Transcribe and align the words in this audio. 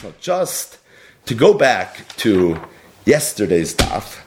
So 0.00 0.14
just 0.18 0.78
to 1.26 1.34
go 1.34 1.52
back 1.52 2.08
to 2.16 2.58
yesterday's 3.04 3.74
daf 3.74 4.18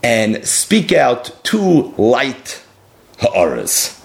and 0.00 0.46
speak 0.46 0.92
out 0.92 1.36
two 1.42 1.92
light 1.98 2.62
ha'aras. 3.18 4.00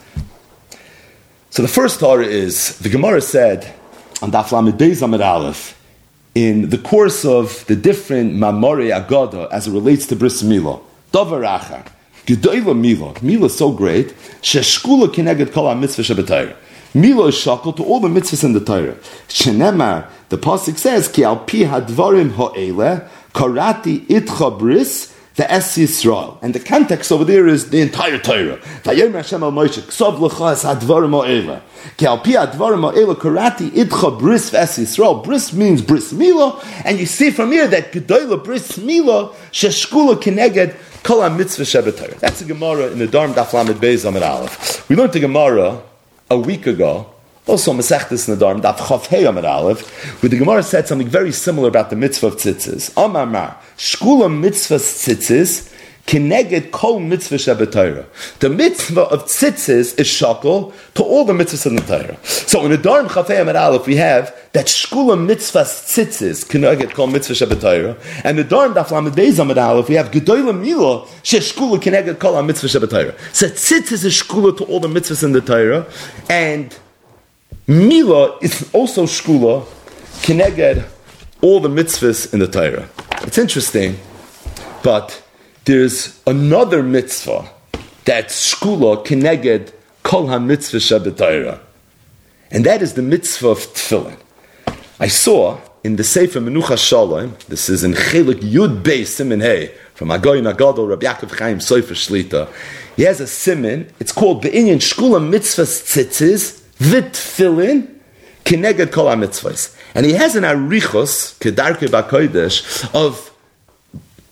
So 1.52 1.62
the 1.62 1.68
first 1.68 2.00
ha'ara 2.00 2.26
is, 2.26 2.80
the 2.80 2.90
Gemara 2.90 3.22
said 3.22 3.72
on 4.24 4.32
daf 4.32 4.52
lamed 4.52 4.80
beis 4.80 5.04
aleph, 5.04 5.80
in 6.34 6.70
the 6.70 6.80
course 6.80 7.24
of 7.24 7.64
the 7.68 7.76
different 7.76 8.34
mamori 8.34 8.90
agoda 8.90 9.48
as 9.52 9.68
it 9.68 9.74
relates 9.74 10.08
to 10.08 10.16
bris 10.16 10.42
milo, 10.42 10.84
davar 11.12 11.46
achar, 11.60 11.86
gedoyla 12.26 12.76
milo, 12.76 13.14
milo 13.22 13.48
so 13.50 13.72
great, 13.72 14.08
sheshkula 14.42 15.10
kineged 15.10 15.54
kol 15.54 15.68
ha-mitzvah 15.68 16.02
shebetayr. 16.02 16.56
Milo 16.94 17.32
shackle 17.32 17.74
to 17.74 17.84
all 17.84 18.00
the 18.00 18.08
mitzvahs 18.08 18.44
in 18.44 18.54
the 18.54 18.60
Torah. 18.60 18.96
Shenemar, 19.28 20.08
the 20.30 20.38
pasuk 20.38 20.78
says, 20.78 21.08
"Ki 21.08 21.24
al 21.24 21.38
pi 21.38 21.60
hadvarim 21.60 22.32
ha'ele 22.32 23.08
karati 23.34 24.06
itcha 24.08 24.58
bris." 24.58 25.14
The 25.36 25.52
Es 25.52 25.78
Yisrael. 25.78 26.40
And 26.42 26.56
the 26.56 26.60
context 26.60 27.12
over 27.12 27.24
there 27.24 27.46
is 27.48 27.70
the 27.70 27.80
entire 27.80 28.18
Torah. 28.18 28.58
Vayom 28.82 29.14
Hashem 29.14 29.44
al 29.44 29.52
Moshe, 29.52 29.84
Ksav 29.84 30.18
lecha 30.18 30.54
es 30.54 30.64
hadvarim 30.64 31.12
ha'ele. 31.12 31.62
Ki 31.96 32.08
al 32.08 32.18
pi 32.18 32.32
hadvarim 32.32 32.82
ha'ele 32.92 33.14
karati 33.14 33.70
itcha 33.70 34.18
bris 34.18 34.50
v'es 34.50 34.80
Yisrael. 34.80 35.24
Bris 35.24 35.54
means 35.54 35.84
bris 35.84 36.12
milo, 36.12 36.60
and 36.84 36.98
you 36.98 37.06
see 37.06 37.30
from 37.30 37.52
here 37.52 37.68
that 37.68 37.92
gedoyla 37.92 38.44
bris 38.44 38.80
milo 38.80 39.36
sheshkula 39.52 40.16
kineged 40.16 40.74
kol 41.04 41.30
mitzvah 41.30 41.62
shebetayr. 41.62 42.18
That's 42.18 42.42
a 42.42 42.46
Gemara 42.46 42.88
in 42.88 42.98
Nedarim 42.98 43.36
Daf 43.36 43.54
Lamed 43.54 43.80
Beis 43.80 44.06
Amid 44.10 44.24
Aleph. 44.24 44.90
We 44.90 44.96
learned 44.96 45.14
the 45.14 45.20
Gemara 45.20 45.84
a 46.30 46.38
week 46.38 46.68
ago, 46.68 47.14
also 47.46 47.72
Masechtes 47.72 48.28
Nedarim, 48.28 48.62
Daf 48.62 48.78
Chav 48.78 49.08
Hey 49.08 49.26
Amid 49.26 49.46
Aleph, 49.46 50.22
where 50.22 50.30
the 50.30 50.38
Gemara 50.38 50.64
said 50.64 50.88
something 50.88 51.08
very 51.08 51.32
similar 51.32 51.70
about 51.70 51.90
the 51.90 51.96
mitzvah 51.96 52.28
of 52.28 52.36
tzitzis. 52.36 52.92
Amar 52.98 53.26
Mar, 53.26 53.58
Shkula 53.78 54.34
mitzvah 54.34 54.76
tzitzis, 54.76 55.74
Kineged 56.08 56.72
kol 56.72 57.02
mitzvah 57.02 57.36
shebetayra. 57.36 58.06
The 58.40 58.50
mitzvah 58.50 59.02
of 59.02 59.26
tzitzis 59.26 60.00
is 60.00 60.08
shakel 60.08 60.74
to 60.94 61.04
all 61.04 61.26
the 61.26 61.34
mitzvahs 61.34 61.66
in 61.66 61.76
the 61.76 61.82
Torah. 61.82 62.18
So 62.24 62.66
in 62.66 62.72
Nedarim 62.72 63.08
Chafei 63.08 63.42
Amid 63.42 63.58
Aleph, 63.58 63.86
we 63.86 63.98
have 63.98 64.34
that 64.58 64.66
shkula 64.66 65.16
mitzvah 65.24 65.62
tzitzis 65.62 66.44
kineged 66.44 66.92
kol 66.96 67.06
mitzvah 67.06 67.36
shebetayra, 67.36 67.96
and 68.24 68.40
Nedarim 68.40 68.74
Daf 68.74 68.90
Lamed 68.90 69.14
Beis 69.14 69.38
Amid 69.38 69.60
Aleph, 69.60 69.88
we 69.88 69.94
have 69.94 70.10
gedoyla 70.10 70.60
mila 70.60 71.06
sheshkula 71.22 71.78
kineged 71.78 72.18
kol 72.18 72.42
mitzvah 72.42 72.68
shebetayra. 72.68 73.36
So 73.36 73.50
tzitzis 73.50 74.04
is 74.04 74.20
shkula 74.20 74.58
to 74.58 74.64
all 74.64 74.80
the 74.80 74.88
mitzvahs 74.88 75.24
in 75.24 75.34
the 75.34 75.42
Torah, 75.42 75.86
and 76.28 76.76
mila 77.68 78.40
is 78.42 78.68
also 78.74 79.04
shkula 79.04 79.68
kineged 80.24 80.90
all 81.44 81.60
the 81.60 81.70
mitzvahs 81.70 82.34
in 82.34 82.40
the 82.40 82.48
Torah. 82.48 82.90
It's 83.28 83.38
interesting, 83.38 84.00
but 84.82 85.22
there's 85.66 86.20
another 86.26 86.82
mitzvah 86.82 87.48
that's 88.06 88.56
shkula 88.56 89.06
kineged 89.06 89.72
kol 90.02 90.30
ha-mitzvah 90.30 90.78
shebetayra. 90.78 91.60
And 92.50 92.66
that 92.66 92.82
is 92.82 92.96
the 92.96 93.04
mitzvah 93.04 93.50
of 93.50 93.60
tefillin. 93.60 94.18
I 95.00 95.10
saw 95.10 95.60
in 95.84 95.96
the 95.96 96.04
Sefer 96.04 96.40
Menucha 96.40 96.76
Shalom, 96.76 97.38
this 97.50 97.70
is 97.70 97.84
in 97.84 97.94
Chelik 97.94 98.40
Yud 98.40 98.82
Bey 98.82 99.06
Simin 99.06 99.42
Hey, 99.42 99.76
from 99.94 100.08
Agoy 100.08 100.42
Nagadol 100.42 100.90
Rabbi 100.90 101.06
Yaakov 101.06 101.38
Chaim 101.38 101.60
Sofer 101.60 101.94
Shlita. 101.94 102.52
He 102.96 103.04
has 103.04 103.22
a 103.22 103.28
simin, 103.28 103.92
it's 104.00 104.12
called 104.12 104.42
Be'inyan 104.42 104.78
Shkula 104.78 105.24
Mitzvah 105.24 105.64
Tzitzis, 105.64 106.62
Vit 106.78 107.14
Tefillin, 107.14 107.94
Kineged 108.44 108.92
Kol 108.92 109.08
ha-mitzvahs. 109.08 109.78
And 109.94 110.04
he 110.04 110.14
has 110.14 110.36
an 110.36 110.44
arichos, 110.44 111.38
Kedarke 111.38 111.88
Bakoidesh, 111.90 112.96
of 112.96 113.32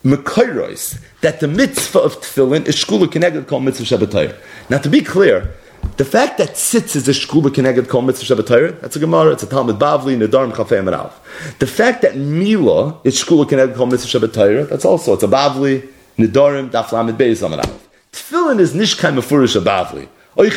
Mekairos, 0.04 1.00
that 1.20 1.38
the 1.38 1.48
mitzvah 1.48 1.98
of 1.98 2.20
tefillin 2.20 2.66
is 2.66 2.76
shkula 2.76 3.06
keneged 3.06 3.46
kol 3.48 3.60
mitzvah 3.60 3.98
shabbatayr. 3.98 4.36
Now, 4.70 4.78
to 4.78 4.88
be 4.88 5.00
clear, 5.00 5.54
the 5.96 6.04
fact 6.04 6.38
that 6.38 6.56
sitz 6.56 6.94
is 6.94 7.08
a 7.08 7.12
shkula 7.12 7.48
keneged 7.48 7.88
kol 7.88 8.02
mitzvah 8.02 8.34
shabbatayr, 8.34 8.80
that's 8.80 8.96
a 8.96 8.98
Gemara, 8.98 9.32
it's 9.32 9.42
a 9.42 9.46
Talmud 9.46 9.78
Bavli, 9.78 10.16
Nedarim 10.16 10.52
Chafei 10.52 10.82
Amarav. 10.82 11.12
The 11.58 11.66
fact 11.66 12.02
that 12.02 12.16
mila 12.16 13.00
is 13.04 13.22
shkula 13.22 13.46
keneged 13.46 13.76
kol 13.76 13.86
mitzvah 13.86 14.18
shabbatayr, 14.18 14.68
that's 14.68 14.84
also, 14.84 15.14
it's 15.14 15.22
a 15.22 15.28
Bavli, 15.28 15.88
Nedarim, 16.18 16.70
Daf 16.70 16.92
Lamed 16.92 17.18
Beis 17.18 17.46
Amarav. 17.46 17.78
Tefillin 18.12 18.60
is 18.60 18.74
nishkai 18.74 19.14
mefurish 19.14 19.56
a 19.56 19.60
Bavli. 19.60 20.08
But 20.36 20.48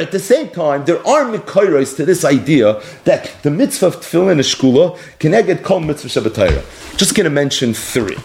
at 0.00 0.12
the 0.12 0.20
same 0.20 0.48
time, 0.50 0.84
there 0.84 1.04
are 1.04 1.24
mikairos 1.24 1.96
to 1.96 2.04
this 2.04 2.24
idea 2.24 2.80
that 3.02 3.34
the 3.42 3.50
mitzvah 3.50 3.86
of 3.86 3.96
tefillin 3.96 4.38
is 4.38 4.46
shkula 4.54 4.96
keneged 5.18 5.64
kol 5.64 5.80
mitzvah 5.80 6.20
shabbatayra. 6.20 6.96
Just 6.96 7.16
going 7.16 7.24
to 7.24 7.30
mention 7.30 7.74
three. 7.74 8.16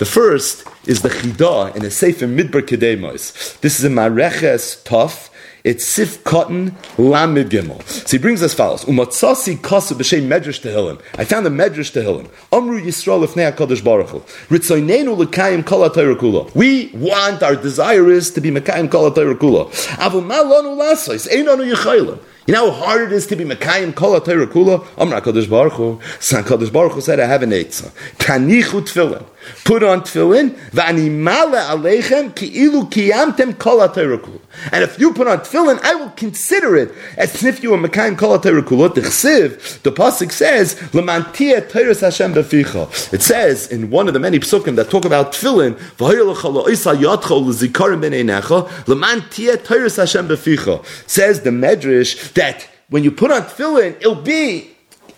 The 0.00 0.06
first 0.06 0.66
is 0.86 1.02
the 1.02 1.10
chidah 1.10 1.76
in 1.76 1.84
a 1.84 1.90
sefer 1.90 2.26
midbar 2.26 2.62
kedemos. 2.62 3.60
This 3.60 3.78
is 3.78 3.84
a 3.84 3.90
mareches 3.90 4.82
tough. 4.82 5.30
It's 5.62 5.84
Sif 5.84 6.24
Cotton 6.24 6.70
Lamid 6.96 7.50
Gimel. 7.50 7.86
So 7.86 8.16
he 8.16 8.18
brings 8.18 8.40
as 8.40 8.54
follows: 8.54 8.86
Umatzasi 8.86 9.58
Kasu 9.58 9.92
b'shem 9.92 10.26
Medrash 10.26 10.62
Tehillim. 10.62 11.02
I 11.18 11.26
found 11.26 11.46
a 11.46 11.50
Medrash 11.50 11.92
Tehillim. 11.92 12.30
Amru 12.50 12.80
Yisrael 12.80 13.26
Lefnei 13.26 13.52
Hakadosh 13.52 13.84
Baruch 13.84 14.08
Hu. 14.08 14.20
Ritzoynenu 14.48 15.22
lekayim 15.22 15.66
kol 15.66 15.86
Kula. 15.90 16.54
We 16.54 16.92
want 16.94 17.42
our 17.42 17.56
desire 17.56 18.10
is 18.10 18.30
to 18.30 18.40
be 18.40 18.50
mekayim 18.50 18.90
kol 18.90 19.10
Kula. 19.10 19.68
Avu 19.98 20.26
ma 20.26 20.36
lanu 20.36 20.78
lasois 20.78 21.28
einanu 21.30 21.70
yechaylim. 21.74 22.18
You 22.46 22.54
know 22.54 22.70
how 22.72 22.84
hard 22.84 23.02
it 23.02 23.12
is 23.12 23.26
to 23.28 23.36
be 23.36 23.44
Mekayim 23.44 23.94
Kol 23.94 24.18
Kula? 24.18 24.84
Amra 24.98 25.20
Kadosh 25.20 25.48
Baruch 25.48 25.74
Hu. 25.74 26.00
San 26.18 26.42
Kadosh 26.42 26.72
Baruch 26.72 26.94
Hu 26.94 27.00
said, 27.00 27.20
I 27.20 27.26
have 27.26 27.42
an 27.44 27.50
Eitzah. 27.50 27.92
Kanichu 28.16 28.80
Tfilin. 28.80 29.24
Put 29.64 29.82
on 29.82 30.02
Tfilin. 30.02 30.50
V'ani 30.70 31.10
male 31.10 31.58
aleichem 31.58 32.34
ki 32.34 32.46
ilu 32.46 32.88
kiyamtem 32.88 33.58
Kol. 33.58 33.80
And 33.80 34.84
if 34.84 34.98
you 34.98 35.12
put 35.14 35.26
on 35.26 35.38
Tfilin, 35.38 35.80
I 35.82 35.94
will 35.94 36.10
consider 36.10 36.76
it 36.76 36.92
as 37.16 37.42
if 37.44 37.62
you 37.62 37.70
were 37.70 37.78
Mekayim 37.78 38.18
Kol 38.18 38.38
HaTorah 38.38 38.62
Kula. 38.62 39.82
The 39.82 39.92
Pasuk 39.92 40.32
says, 40.32 40.76
L'mantia 40.94 41.62
Teiras 41.62 42.00
Hashem 42.00 42.34
Beficha. 42.34 43.12
It 43.12 43.22
says 43.22 43.70
in 43.70 43.90
one 43.90 44.08
of 44.08 44.14
the 44.14 44.20
many 44.20 44.38
psukim 44.38 44.76
that 44.76 44.90
talk 44.90 45.04
about 45.04 45.32
Tfilin, 45.32 45.74
V'hoyer 45.96 46.26
l'cha 46.26 46.48
lo'isa 46.48 46.94
yatcho 46.94 47.44
l'zikarim 47.44 48.02
b'nei 48.02 48.24
necha, 48.24 48.68
L'mantia 48.88 49.56
Teiras 49.56 49.96
Hashem 49.96 50.28
Beficha. 50.28 50.84
Says 51.08 51.40
the 51.42 51.50
Medrash, 51.50 52.32
that 52.34 52.68
when 52.88 53.04
you 53.04 53.10
put 53.10 53.30
on 53.30 53.42
tefillin, 53.42 53.96
it'll 53.96 54.14
be 54.16 54.70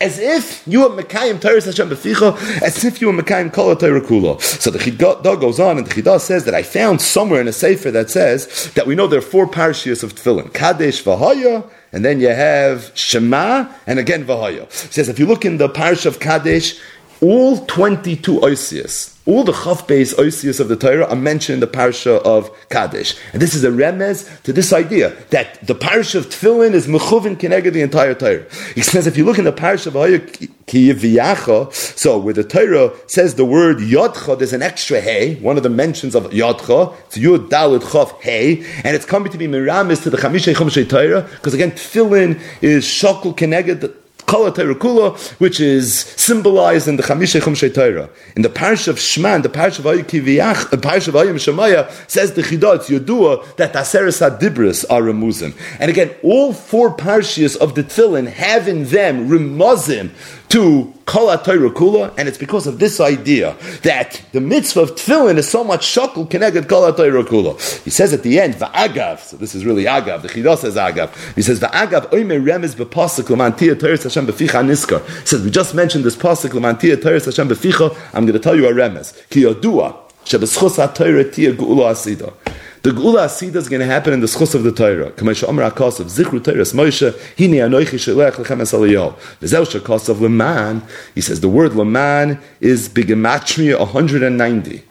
as 0.03 0.19
if 0.19 0.67
you 0.67 0.81
were 0.81 1.03
Mekayim 1.03 1.41
Teres 1.41 1.65
Hashem 1.65 1.89
Beficha, 1.89 2.37
as 2.61 2.85
if 2.85 3.01
you 3.01 3.07
were 3.07 3.23
Mekayim 3.23 3.53
Kol 3.53 3.77
Torah 3.77 4.01
Kula. 4.01 4.41
So 4.43 4.71
the 4.71 4.79
Chidah 4.81 5.41
goes 5.41 5.61
on, 5.61 5.79
and 5.79 5.87
the 5.87 5.95
Chidah 5.95 6.21
says 6.21 6.45
that 6.45 6.55
I 6.55 6.65
found 6.65 7.01
somewhere 7.01 7.41
in 7.41 7.47
a 7.47 7.53
Sefer 7.53 7.93
that 7.93 8.11
says 8.11 8.73
that 8.75 8.87
we 8.87 8.97
know 8.97 9.07
there 9.07 9.21
are 9.21 9.23
four 9.23 9.47
parashiyos 9.47 10.03
of 10.03 10.17
Tefillin. 10.17 10.53
Kadesh 10.53 11.05
Vahaya, 11.05 11.71
and 11.93 12.05
then 12.05 12.21
you 12.21 12.29
have 12.29 12.91
Shema, 12.95 13.73
and 13.87 14.01
again 14.01 14.25
Vahaya. 14.25 14.71
Says 14.73 15.09
if 15.09 15.21
you 15.21 15.27
look 15.27 15.45
in 15.45 15.59
the 15.59 15.69
parish 15.69 16.05
of 16.05 16.19
Kadesh, 16.19 16.81
all 17.21 17.65
22 17.67 18.41
Oisias, 18.41 19.12
all 19.25 19.45
the 19.45 19.53
Chav 19.53 19.87
Beis 19.87 20.15
Oisius 20.15 20.59
of 20.59 20.69
the 20.69 20.77
Torah 20.77 21.07
are 21.07 21.17
mentioned 21.17 21.55
in 21.55 21.61
the 21.61 21.67
parasha 21.67 22.15
of 22.23 22.51
Kadesh. 22.69 23.17
And 23.33 23.41
this 23.41 23.55
is 23.55 23.63
a 23.63 23.71
remez 23.71 24.43
to 24.43 24.53
this 24.53 24.73
idea 24.73 25.11
that 25.31 25.65
the 25.65 25.75
parasha 25.75 26.19
of 26.19 26.27
Tefillin 26.27 26.73
is 26.73 26.89
mechuvin 26.89 27.37
keneged 27.37 27.73
the 27.73 27.83
entire 27.83 28.15
Torah. 28.15 28.45
He 28.75 28.83
says 28.83 29.07
if 29.07 29.17
you 29.17 29.25
look 29.25 29.39
in 29.39 29.45
the 29.45 29.53
parasha 29.53 29.91
of 29.91 29.95
Kiyiviyacha, 29.95 31.73
so 31.73 32.19
where 32.19 32.35
the 32.35 32.43
Torah 32.43 32.93
says 33.07 33.37
the 33.37 33.45
word 33.45 33.79
Yodcha, 33.79 34.37
there's 34.39 34.53
an 34.53 34.63
extra 34.63 35.01
hey, 35.01 35.37
one 35.37 35.57
of 35.57 35.63
the 35.63 35.71
mentions 35.71 36.15
of 36.15 36.25
Yodcha, 36.25 36.97
it's 37.07 37.19
Yud 37.19 37.49
Dalit 37.49 37.83
Chav 37.83 38.21
hey, 38.23 38.65
and 38.85 38.97
it's 38.97 39.05
coming 39.05 39.31
to 39.31 39.39
be 39.39 39.47
Miramis 39.47 40.03
to 40.03 40.11
the 40.11 40.17
Chamishei 40.17 40.55
Chumshei 40.55 40.89
Torah, 40.89 41.23
because 41.23 41.55
again, 41.55 41.71
Tefillin 41.73 42.41
is 42.61 42.85
Shokul 42.85 43.37
keneged 43.37 44.02
Kula, 44.33 45.19
which 45.39 45.61
is 45.61 45.95
symbolized 45.95 46.89
in 46.89 46.97
the 46.97 47.03
Chamisha 47.03 47.41
Chumshay 47.41 47.75
Torah. 47.75 48.09
In 48.37 48.43
the 48.43 48.49
parish 48.49 48.89
of 48.89 48.99
Shman, 48.99 49.43
the 49.43 49.49
parish 49.49 49.79
of 49.79 49.85
Ayu 49.85 50.05
Kiviyach, 50.05 50.71
the 50.71 50.79
parish 50.79 51.09
of 51.09 51.15
Ayim 51.15 51.35
Shemaya, 51.35 51.91
says 52.11 52.33
the 52.33 52.43
Chidot 52.43 52.87
Yodua 52.87 53.57
that 53.57 53.73
Aseres 53.75 54.21
Adibris 54.21 54.85
are 54.91 55.03
remuzim. 55.03 55.55
And 55.79 55.91
again, 55.91 56.15
all 56.23 56.53
four 56.53 56.95
parishes 56.95 57.57
of 57.57 57.75
the 57.75 57.85
Tefillin 57.85 58.29
have 58.29 58.69
in 58.69 58.85
them 58.85 59.29
remuzim 59.29 60.11
to 60.53 60.93
Kol 61.07 61.29
Kula, 61.29 62.13
and 62.19 62.29
it's 62.29 62.37
because 62.37 62.67
of 62.67 62.79
this 62.79 63.01
idea 63.01 63.57
that 63.85 64.21
the 64.33 64.41
mitzvah 64.41 64.83
of 64.83 64.91
tefillin 64.91 65.39
is 65.39 65.49
so 65.49 65.65
much 65.65 65.87
shakul 65.87 66.29
connected 66.29 66.69
Kol 66.69 66.93
Kula. 66.93 67.83
He 67.85 67.89
says 67.89 68.13
at 68.13 68.23
the 68.23 68.39
end, 68.39 68.57
Va'agav, 68.57 69.21
so 69.21 69.39
this 69.39 69.55
is 69.55 69.65
really 69.65 69.85
Agav, 69.85 70.21
the 70.21 70.29
Chidah 70.29 70.59
says 70.59 70.77
Agav. 70.77 71.35
He 71.37 71.41
says, 71.41 71.59
Va'agav 71.59 72.11
oimer 72.11 72.39
remez 72.39 72.75
b'pasuk 72.75 73.31
l'mantia 73.31 73.81
Torah 73.81 73.97
Hashem 73.97 74.27
b'ficha 74.27 74.63
niskar. 74.63 75.03
He 75.21 75.27
says, 75.27 75.43
we 75.43 75.51
just 75.51 75.75
mentioned 75.75 76.05
this 76.05 76.17
pasuk 76.17 76.53
l'mantia 76.53 77.01
Torah 77.01 77.25
Hashem 77.25 77.49
b'ficha, 77.49 77.97
I'm 78.13 78.27
going 78.27 78.35
to 78.35 78.39
tell 78.39 78.55
you 78.55 78.67
a 78.67 78.73
remez. 78.73 79.27
Ki 79.31 79.45
yodua, 79.45 79.97
shebeschus 80.27 80.77
ha-Torah 80.77 81.31
tia 81.31 81.55
ge'ula 81.55 81.93
asida. 81.93 82.35
The 82.83 82.91
Gula 82.91 83.27
Asida 83.27 83.55
is 83.55 83.69
going 83.69 83.79
to 83.79 83.87
happen 83.87 84.13
in 84.13 84.19
the 84.19 84.27
schus 84.27 84.57
of 84.57 84.65
the 84.65 84.73
Torah. 84.73 85.13
Kamesha 85.13 85.49
Omer 85.49 85.71
Akos 85.71 86.01
of 86.01 86.09
Zichru 86.09 86.41
Torahs 86.41 86.75
Moshe, 86.75 87.13
Hine 87.39 87.61
Anoichi 87.61 87.95
Shelech 87.95 88.33
Lechem 88.33 88.61
Es 88.61 88.73
Aliyahu. 88.73 89.15
V'zeu 89.41 89.65
Shekos 89.65 90.09
of 90.09 90.21
Leman, 90.21 90.83
he 91.15 91.21
says 91.21 91.41
the 91.41 91.49
word 91.49 91.75
Leman 91.75 92.41
is 92.61 92.89
Bigematria 92.89 93.79
190, 93.79 94.83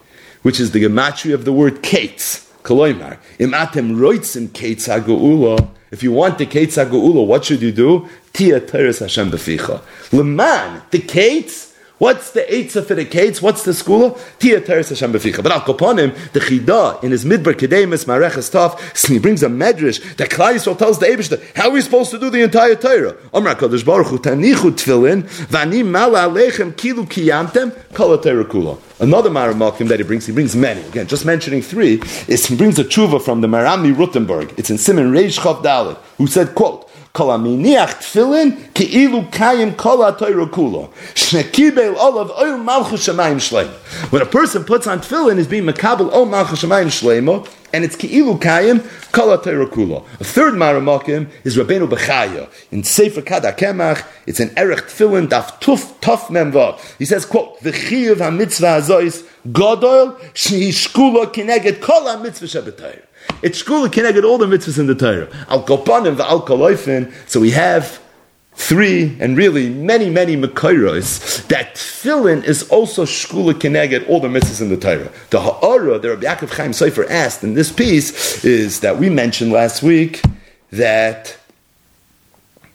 which 0.41 0.61
is 0.61 0.71
the 0.71 0.81
gematria 0.81 1.33
of 1.33 1.43
the 1.43 1.51
word 1.51 1.83
Kates. 1.83 2.49
Koloimar. 2.63 3.17
Im 3.39 3.51
atem 3.51 3.97
roitzim 3.97 4.53
Kates 4.53 4.87
HaGeula, 4.87 5.67
if 5.91 6.01
you 6.01 6.13
want 6.13 6.37
the 6.37 6.45
Kates 6.45 6.77
HaGeula, 6.77 7.27
what 7.27 7.43
should 7.43 7.61
you 7.61 7.73
do? 7.73 8.07
Tia 8.31 8.61
Teres 8.61 8.99
Hashem 8.99 9.31
Beficha. 9.31 9.81
Leman, 10.13 10.81
the 10.91 10.99
Kates, 10.99 11.70
What's 12.01 12.31
the 12.31 12.41
Eitzah 12.41 12.83
for 12.83 12.95
the 12.95 13.05
Kates? 13.05 13.43
What's 13.43 13.61
the 13.61 13.75
school? 13.75 14.17
Tia 14.39 14.59
Teres 14.59 14.89
Hashem 14.89 15.13
Beficha. 15.13 15.43
But 15.43 15.51
Al 15.51 15.61
Koponim, 15.61 16.15
the 16.31 16.39
Chida, 16.39 17.03
in 17.03 17.11
his 17.11 17.25
Midbar 17.25 17.53
Kedemis, 17.53 18.05
Mareches 18.05 18.49
Taf, 18.49 19.07
he 19.07 19.19
brings 19.19 19.43
a 19.43 19.47
medrash 19.47 20.01
that 20.15 20.31
Klai 20.31 20.55
Yisrael 20.55 20.75
tells 20.75 20.97
the 20.97 21.05
Eibushter, 21.05 21.39
how 21.55 21.69
are 21.69 21.73
we 21.73 21.79
supposed 21.79 22.09
to 22.09 22.17
do 22.17 22.31
the 22.31 22.41
entire 22.41 22.73
Torah? 22.73 23.13
Omra 23.35 23.53
Kodesh 23.53 23.85
Baruch 23.85 24.07
Hu, 24.07 24.17
Tanichu 24.17 24.71
Tfilin, 24.71 25.21
Vani 25.45 25.85
Mala 25.85 26.27
Kilu 26.27 27.05
Kiyamtem, 27.05 27.93
Kala 27.93 28.19
Torah 28.19 28.45
Kula. 28.45 28.79
Another 28.99 29.29
Maramakim 29.29 29.87
that 29.87 29.99
he 29.99 30.03
brings, 30.03 30.25
he 30.25 30.33
brings 30.33 30.55
many. 30.55 30.81
Again, 30.81 31.05
just 31.05 31.23
mentioning 31.23 31.61
three, 31.61 32.01
is 32.27 32.47
he 32.47 32.55
brings 32.55 32.79
a 32.79 32.83
tshuva 32.83 33.21
from 33.21 33.41
the 33.41 33.47
Marami 33.47 33.93
Rutenberg. 33.93 34.57
It's 34.57 34.71
in 34.71 34.79
Simon 34.79 35.11
Reish 35.11 35.39
Chav 35.39 35.61
Dalit, 35.61 35.97
who 36.17 36.25
said, 36.25 36.55
quote, 36.55 36.80
Kol 37.13 37.27
aminiach 37.27 37.99
tefillin 37.99 38.57
ki'ilu 38.73 39.29
kayim 39.31 39.75
kol 39.75 40.01
ha'toyro 40.01 40.49
kulo. 40.49 40.93
Shnekibel 41.13 41.95
olav 41.97 42.31
oil 42.39 42.57
malchus 42.57 43.05
shemayim 43.05 43.35
shleim. 43.35 43.69
When 44.11 44.21
a 44.21 44.25
person 44.25 44.63
puts 44.63 44.87
on 44.87 45.01
tefillin, 45.01 45.37
is 45.37 45.47
being 45.47 45.65
makabel 45.65 46.09
ol 46.13 46.25
malchus 46.25 46.63
shemayim 46.63 46.87
shleimo, 46.87 47.45
and 47.73 47.83
it's 47.83 47.97
ki'ilu 47.97 48.39
kayim 48.39 48.81
kol 49.11 49.37
kulo. 49.37 50.05
A 50.21 50.23
third 50.23 50.53
maramakim 50.53 51.29
is 51.43 51.57
Rabbeinu 51.57 51.89
Bechaya. 51.89 52.47
In 52.71 52.83
Sefer 52.85 53.21
Kada 53.21 53.51
Kemach, 53.51 54.05
it's 54.25 54.39
an 54.39 54.51
erech 54.55 54.83
tefillin 54.83 55.27
daf 55.27 55.59
tuf 55.59 55.99
tof 55.99 56.27
memva. 56.27 56.79
He 56.97 57.03
says, 57.03 57.25
quote, 57.25 57.59
v'chiyav 57.59 58.19
ha-mitzvah 58.19 58.79
hazois 58.79 59.27
godol 59.47 60.17
shehishkulo 60.33 61.25
kineged 61.33 61.81
kol 61.81 62.07
ha-mitzvah 62.07 62.47
shebetayr. 62.47 63.01
It's 63.41 63.63
shkula 63.63 63.91
connected 63.91 64.23
all 64.25 64.37
the 64.37 64.45
mitzvahs 64.45 64.79
in 64.79 64.87
the 64.87 64.95
Torah. 64.95 65.27
Al 65.49 65.63
kopanim 65.63 66.15
v'al 66.15 66.45
koloifin. 66.45 67.13
So 67.27 67.39
we 67.39 67.51
have 67.51 67.99
three 68.53 69.17
and 69.19 69.37
really 69.37 69.69
many 69.69 70.09
many 70.09 70.35
mekayros 70.35 71.47
that 71.47 71.75
tefillin 71.75 72.43
is 72.43 72.67
also 72.69 73.05
shkula 73.05 73.59
connected 73.59 74.05
all 74.07 74.19
the 74.19 74.27
mitzvahs 74.27 74.61
in 74.61 74.69
the 74.69 74.77
Torah. 74.77 75.11
The 75.29 75.41
ha'ara 75.41 75.99
that 75.99 76.09
Rabbi 76.09 76.23
Yaakov 76.23 76.49
Chaim 76.55 76.71
Sofer 76.71 77.09
asked 77.09 77.43
in 77.43 77.53
this 77.53 77.71
piece 77.71 78.43
is 78.43 78.81
that 78.81 78.97
we 78.97 79.09
mentioned 79.09 79.51
last 79.51 79.81
week 79.81 80.21
that 80.71 81.37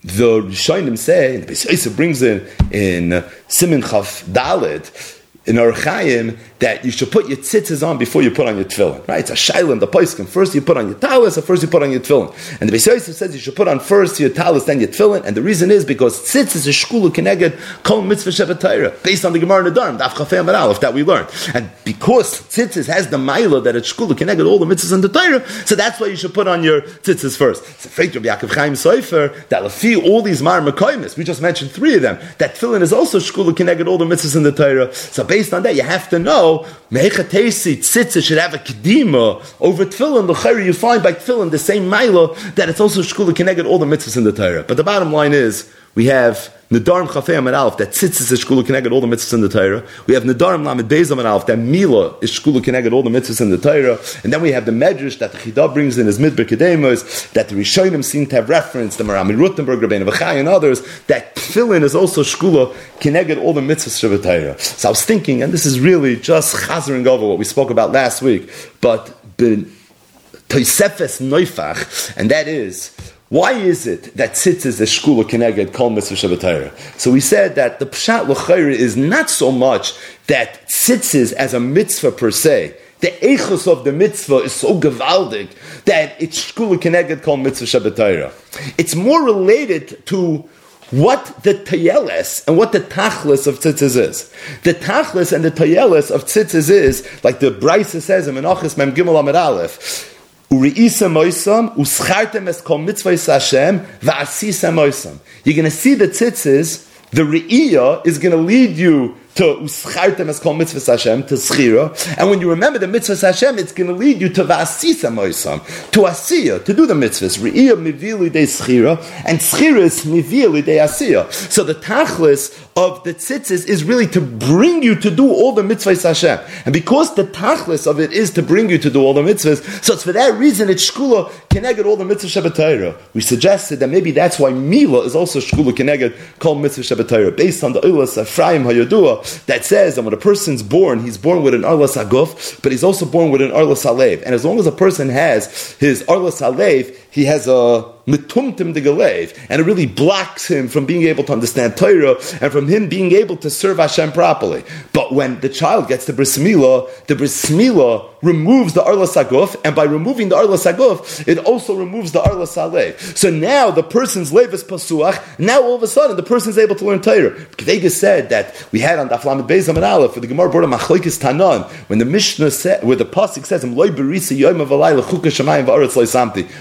the 0.07 0.41
Rishonim 0.41 0.97
say, 0.97 1.39
the 1.39 1.53
Beis 1.53 1.97
brings 1.97 2.23
it 2.23 2.49
in 2.71 3.13
uh, 3.13 3.29
Simin 3.49 3.83
Chav 3.83 4.23
Dalet, 4.27 5.21
in 5.47 5.57
Orchaim 5.57 6.39
that 6.59 6.85
you 6.85 6.91
should 6.91 7.11
put 7.13 7.29
your 7.29 7.37
tzitzis 7.37 7.87
on 7.87 7.99
before 7.99 8.23
you 8.23 8.31
put 8.31 8.47
on 8.47 8.57
your 8.57 8.65
tefillin. 8.65 9.07
Right? 9.07 9.21
It's 9.21 9.31
a 9.31 9.35
shaila 9.35 9.79
the 9.81 9.87
poiskim. 9.87 10.27
First 10.27 10.55
you 10.55 10.61
put 10.61 10.77
on 10.77 10.89
your 10.89 10.99
talis, 10.99 11.37
or 11.37 11.43
first 11.43 11.63
you 11.63 11.69
put 11.69 11.83
on 11.83 11.91
your 11.91 12.01
tefillin. 12.01 12.61
And 12.61 12.69
the 12.69 12.77
Beis 12.77 12.87
Yosef 12.87 13.15
says 13.15 13.35
you 13.35 13.41
should 13.41 13.57
put 13.57 13.69
on 13.69 13.81
first 13.81 14.19
your 14.19 14.31
talis, 14.31 14.65
then 14.65 14.81
your 14.81 14.89
tefillin. 14.89 15.25
And 15.25 15.37
the 15.37 15.43
reason 15.43 15.71
is 15.71 15.85
because 15.85 16.19
tzitzis 16.21 16.67
is 16.67 16.75
shkulu 16.75 17.11
keneged 17.11 17.59
kol 17.83 18.03
mitzvah 18.03 18.31
shevet 18.31 19.03
based 19.03 19.25
on 19.25 19.33
the 19.33 19.39
Gemara 19.39 19.67
in 19.67 19.75
Nedarim, 19.75 19.99
daf 19.99 20.11
chafei 20.11 20.47
aleph 20.47 20.81
that 20.81 20.95
we 20.95 21.03
learned. 21.03 21.29
And 21.55 21.71
because 21.85 22.41
tzitzis 22.43 22.87
has 22.87 23.09
the 23.09 23.19
mila 23.19 23.61
that 23.63 23.77
it's 23.77 23.93
shkulu 23.93 24.13
keneged 24.13 24.47
all 24.47 24.59
the 24.59 24.67
mitzvahs 24.67 24.95
in 24.95 25.01
the 25.03 25.09
Torah, 25.09 25.47
so 25.67 25.75
that's 25.75 26.01
why 26.01 26.07
you 26.07 26.17
should 26.17 26.35
put 26.35 26.49
on 26.49 26.63
your 26.63 26.81
tzitzis 26.83 27.37
first. 27.37 27.65
So 27.65 27.89
Feit 27.89 28.15
Rabbi 28.15 28.29
Yaakov 28.29 28.55
Chaim 28.55 28.73
Sofer 28.73 29.49
that 29.49 29.63
lefi 29.63 30.03
all 30.03 30.23
these 30.23 30.43
mar 30.43 30.61
mekoimis, 30.61 31.17
we 31.17 31.25
just 31.25 31.43
mentioned 31.43 31.71
three 31.71 31.97
of 31.97 32.03
them. 32.03 32.19
That 32.39 32.55
tefillin 32.55 32.83
is 32.83 32.93
also 32.93 33.19
shkulu 33.19 33.53
keneged 33.53 33.87
all 33.87 33.99
the 33.99 34.07
mitzvahs 34.07 34.37
in 34.37 34.43
the 34.43 34.53
Torah. 34.53 34.95
So 34.95 35.23
based 35.23 35.53
on 35.53 35.63
that, 35.65 35.75
you 35.75 35.83
have 35.83 36.09
to 36.11 36.19
know, 36.19 36.46
Mechatesi, 36.91 37.79
Tzitza 37.79 38.23
should 38.23 38.39
have 38.39 38.55
a 38.55 38.59
Kedima 38.59 39.45
over 39.61 39.85
Tfilin. 39.85 40.27
The 40.27 40.35
Chayri, 40.35 40.65
you 40.65 40.73
find 40.73 41.03
by 41.03 41.13
Tfilin 41.13 41.51
the 41.51 41.59
same 41.59 41.89
Milo 41.89 42.35
that 42.57 42.69
it's 42.69 42.81
also 42.81 43.03
Shkula 43.03 43.35
connected 43.35 43.67
all 43.67 43.79
the 43.79 43.87
mitzvahs 43.87 44.17
in 44.17 44.25
the 44.25 44.33
Torah. 44.33 44.63
But 44.63 44.77
the 44.77 44.85
bottom 44.85 45.13
line 45.13 45.33
is, 45.33 45.73
we 45.97 46.07
have 46.07 46.55
Nedarim 46.71 47.07
Chafei 47.07 47.39
Amid 47.39 47.55
Aleph, 47.55 47.79
that 47.79 47.89
tzitzis 47.89 48.31
is 48.31 48.45
shkula 48.45 48.67
connected 48.67 48.93
all 48.93 49.01
the 49.01 49.07
mitzvahs 49.07 49.33
in 49.33 49.41
the 49.41 49.49
Torah. 49.49 49.83
We 50.07 50.15
have 50.15 50.25
Nedarim 50.25 50.67
Lamed 50.67 50.91
Beis 50.91 51.47
that 51.47 51.59
Mila 51.59 52.19
is 52.21 52.31
shkula 52.33 52.63
connected 52.63 52.93
all 52.93 53.03
the 53.03 53.09
mitzvahs 53.09 53.41
in 53.41 53.51
the 53.51 53.57
Torah. 53.57 53.99
And 54.23 54.33
then 54.33 54.43
we 54.43 54.53
have 54.53 54.67
the 54.67 54.73
Medrash 54.73 55.19
that 55.21 55.33
the 55.33 55.39
Chidah 55.39 55.73
brings 55.73 55.97
in 55.97 56.07
his 56.07 56.19
Midbar 56.19 56.45
Kedemos, 56.45 57.33
that 57.33 57.49
the 57.49 57.55
Rishonim 57.55 58.05
seem 58.05 58.27
to 58.27 58.37
have 58.37 58.49
referenced, 58.51 58.99
the 58.99 59.05
Marami 59.05 59.37
Rutenberg, 59.37 59.81
Rabbeinu 59.81 60.11
Vachai, 60.11 60.39
and 60.39 60.49
others, 60.49 60.83
that 61.07 61.35
Tfilin 61.37 61.83
is 61.83 61.95
also 61.95 62.23
shkula 62.23 62.75
connected 63.01 63.39
all 63.39 63.55
the 63.55 63.63
mitzvahs 63.63 64.05
of 64.05 64.11
the 64.11 64.19
Torah. 64.19 64.59
So 64.59 64.89
I 64.89 64.91
was 64.91 65.03
thinking, 65.03 65.43
and 65.43 65.53
this 65.53 65.65
is 65.65 65.81
really 65.81 66.17
just 66.17 66.55
chazering 66.57 67.07
over 67.07 67.27
what 67.27 67.39
we 67.39 67.45
spoke 67.45 67.71
about 67.71 67.93
last 67.93 68.21
week, 68.21 68.51
but 68.83 69.07
Toisefes 69.39 71.21
Neufach, 71.21 72.13
and 72.19 72.31
that 72.31 72.49
is, 72.49 72.91
why 73.29 73.53
is 73.53 73.89
it 73.89 74.17
that 74.17 74.33
tzitzis 74.33 74.81
is 74.81 74.91
shkula 74.91 75.25
keneged 75.25 75.73
kol 75.73 75.91
mitzvah? 75.91 76.73
So 76.97 77.11
we 77.11 77.21
said 77.21 77.57
that 77.57 77.81
the 77.81 77.87
pshat 77.87 78.29
l'chayr 78.29 78.71
is 78.71 78.97
not 78.97 79.31
so 79.31 79.51
much 79.51 79.95
that 80.29 80.69
tzitzis 80.69 81.33
as 81.33 81.53
a 81.53 81.59
mitzvah 81.59 82.13
per 82.13 82.31
se. 82.31 82.77
The 83.01 83.09
echos 83.09 83.71
of 83.71 83.85
the 83.85 83.93
mitzvah 83.93 84.37
is 84.39 84.53
so 84.53 84.79
gewaldig 84.79 85.51
that 85.87 86.21
it's 86.23 86.53
shkula 86.53 86.77
keneged 86.77 87.25
kol 87.25 87.37
mitzvah 87.37 87.67
shabbatayra. 87.67 88.33
It's 88.79 88.95
more 88.95 89.25
related 89.25 90.07
to 90.07 90.49
what 90.93 91.43
the 91.43 91.55
tayeles 91.55 92.47
and 92.47 92.57
what 92.57 92.71
the 92.71 92.81
tachlis 92.81 93.49
of 93.49 93.59
tzitzis 93.59 93.97
is. 93.97 94.33
The 94.63 94.75
tachlis 94.75 95.33
and 95.33 95.45
the 95.45 95.51
tayeles 95.51 96.13
of 96.13 96.27
tzitzis 96.27 96.71
is, 96.71 97.25
like 97.25 97.41
the 97.41 97.51
Brisa 97.51 98.01
says 98.01 98.29
in 98.29 98.37
Menachis 98.37 98.79
Mem 98.79 98.95
Gimel 98.95 99.19
Amid 99.19 99.35
Aleph, 99.35 100.16
Uriisa 100.51 101.09
moisam, 101.09 101.73
uschartem 101.77 102.49
es 102.49 102.61
kol 102.61 102.79
Hashem, 102.79 103.81
va'asisa 104.01 104.73
moisam. 104.73 105.19
You're 105.45 105.57
going 105.57 105.65
to 105.65 105.71
see 105.71 105.95
the 105.95 106.09
tzitzis, 106.09 106.87
the 107.11 107.23
re'iyah 107.23 108.07
is 108.07 108.19
going 108.19 108.33
to 108.33 108.41
lead 108.41 108.77
you 108.77 109.17
to 109.37 109.43
uschartem 109.43 110.29
as 110.29 110.41
called 110.41 110.59
mitzvah 110.59 110.93
Hashem 110.93 111.25
to 111.25 111.35
schira, 111.35 112.17
and 112.19 112.31
when 112.31 112.41
you 112.41 112.51
remember 112.51 112.79
the 112.79 112.89
mitzvah 112.89 113.27
Hashem, 113.27 113.59
it's 113.59 113.73
going 113.73 113.89
to 113.89 113.95
lead 113.95 114.21
you 114.21 114.29
to 114.31 114.45
vasisa 114.45 115.13
moisam 115.13 115.65
to 115.93 116.01
asiya 116.01 116.65
to 116.65 116.75
do 116.75 116.87
the 116.87 116.95
mitzvahs. 116.95 117.39
Re'iyah 117.39 117.77
mivili 117.77 118.33
de 118.33 118.45
schira 118.45 118.97
and 119.25 119.39
schira 119.39 119.81
is 119.81 120.05
mivili 120.05 120.65
de 120.65 120.79
asiya. 120.79 121.31
So 121.33 121.65
the 121.65 121.75
tachlis 121.75 122.59
of 122.77 123.05
the 123.05 123.15
tzitzis 123.15 123.67
is 123.67 123.85
really 123.85 124.07
to 124.09 124.21
bring 124.21 124.83
you 124.83 124.95
to 124.97 125.11
do 125.11 125.31
all 125.31 125.53
the 125.53 125.63
mitzvahs 125.63 126.03
Hashem, 126.03 126.39
and 126.65 126.73
because 126.73 127.15
the 127.15 127.25
tachlis 127.25 127.87
of 127.87 128.01
it 128.01 128.13
is 128.13 128.31
to 128.33 128.43
bring 128.43 128.71
you 128.71 128.79
to 128.79 128.91
do 128.91 129.03
all 129.03 129.15
the 129.15 129.23
mitzvahs, 129.23 129.85
so 129.85 129.95
it's 129.95 130.03
for 130.03 130.13
that 130.13 130.35
reason 130.35 130.71
it's 130.71 130.91
shkula 130.91 131.31
keneged 131.51 131.85
all 131.85 131.97
the 131.97 132.05
mitzvahs 132.05 132.41
Shabbat 132.41 132.97
We 133.13 133.21
suggested 133.21 133.81
that 133.81 133.89
maybe 133.89 134.11
that's 134.11 134.39
why 134.39 134.51
Mila 134.51 135.05
is 135.05 135.15
also 135.15 135.41
shkula 135.41 135.73
keneged 135.73 136.17
called 136.39 136.63
mitzvah 136.63 136.83
Shabbat 136.83 137.37
based 137.37 137.63
on 137.63 137.73
the 137.73 137.81
Ulas 137.81 138.21
Ephraim 138.21 138.65
Hayadua 138.65 139.26
that 139.47 139.65
says 139.65 139.97
that 139.97 140.03
when 140.03 140.15
a 140.15 140.19
person's 140.19 140.63
born, 140.63 141.01
he's 141.01 141.19
born 141.19 141.43
with 141.43 141.55
an 141.55 141.63
Arlas 141.63 142.03
Aguf, 142.03 142.61
but 142.63 142.73
he's 142.73 142.85
also 142.85 143.07
born 143.07 143.31
with 143.31 143.43
an 143.43 143.51
Arlas 143.51 143.85
Alev. 143.85 144.23
And 144.23 144.35
as 144.35 144.45
long 144.45 144.59
as 144.59 144.67
a 144.67 144.73
person 144.73 145.09
has 145.09 145.73
his 145.79 146.03
Arlas 146.05 146.41
Alev, 146.41 146.97
he 147.17 147.25
has 147.25 147.49
a 147.49 147.97
mitumtim 148.07 148.75
de 148.75 148.81
galev, 148.83 149.37
and 149.49 149.61
it 149.61 149.65
really 149.65 149.87
blocks 149.87 150.47
him 150.47 150.69
from 150.69 150.87
being 150.87 151.05
able 151.05 151.25
to 151.25 151.33
understand 151.33 151.77
Torah 151.77 152.17
and 152.41 152.53
from 152.53 152.69
him 152.69 152.89
being 152.89 153.13
able 153.13 153.37
to 153.39 153.51
serve 153.51 153.79
Hashem 153.79 154.13
properly. 154.13 154.65
But 154.93 155.13
when 155.13 155.41
the 155.41 155.49
child 155.49 155.89
gets 155.89 156.05
the 156.05 156.13
bris 156.13 156.39
milah, 156.39 156.89
the 157.07 157.17
bris 157.17 157.47
milah 157.47 158.11
removes 158.23 158.75
the 158.75 158.85
arla 158.85 159.07
saguf, 159.07 159.57
and 159.65 159.75
by 159.75 159.85
removing 159.85 160.29
the 160.29 160.37
arla 160.37 160.57
saguf, 160.57 161.27
it 161.27 161.39
also 161.39 161.75
removes 161.75 162.13
the 162.13 162.21
arla 162.21 162.45
salev. 162.45 162.99
So 163.17 163.31
now 163.31 163.71
the 163.71 163.83
person's 163.83 164.33
lev 164.33 164.53
is 164.53 164.63
pasuach. 164.63 165.39
Now 165.39 165.63
all 165.63 165.75
of 165.75 165.83
a 165.83 165.89
sudden 165.89 166.17
the 166.17 166.23
person 166.23 166.51
is 166.51 166.59
able 166.59 166.77
to 166.77 166.85
learn 166.85 167.01
Torah. 167.01 167.31
Kvega 167.57 167.91
said 167.91 168.29
that 168.29 168.69
we 168.73 168.81
had 168.81 168.99
on 168.99 169.09
the 169.09 169.17
Beis 169.17 169.69
and 169.69 169.79
Aleph 169.79 170.13
for 170.13 170.21
the 170.21 170.27
Gemara 170.27 170.51
brought 170.51 170.65
a 170.65 170.67
machlokes 170.67 171.19
tanan 171.19 171.69
when 171.89 171.99
the 171.99 172.05
Mishnah 172.05 172.51
said, 172.51 172.85
where 172.85 172.97
the 172.97 173.05
pasuk 173.05 173.47
says, 173.47 173.65
"Loy 173.65 173.89
berisa 173.89 174.37
loy 174.37 174.53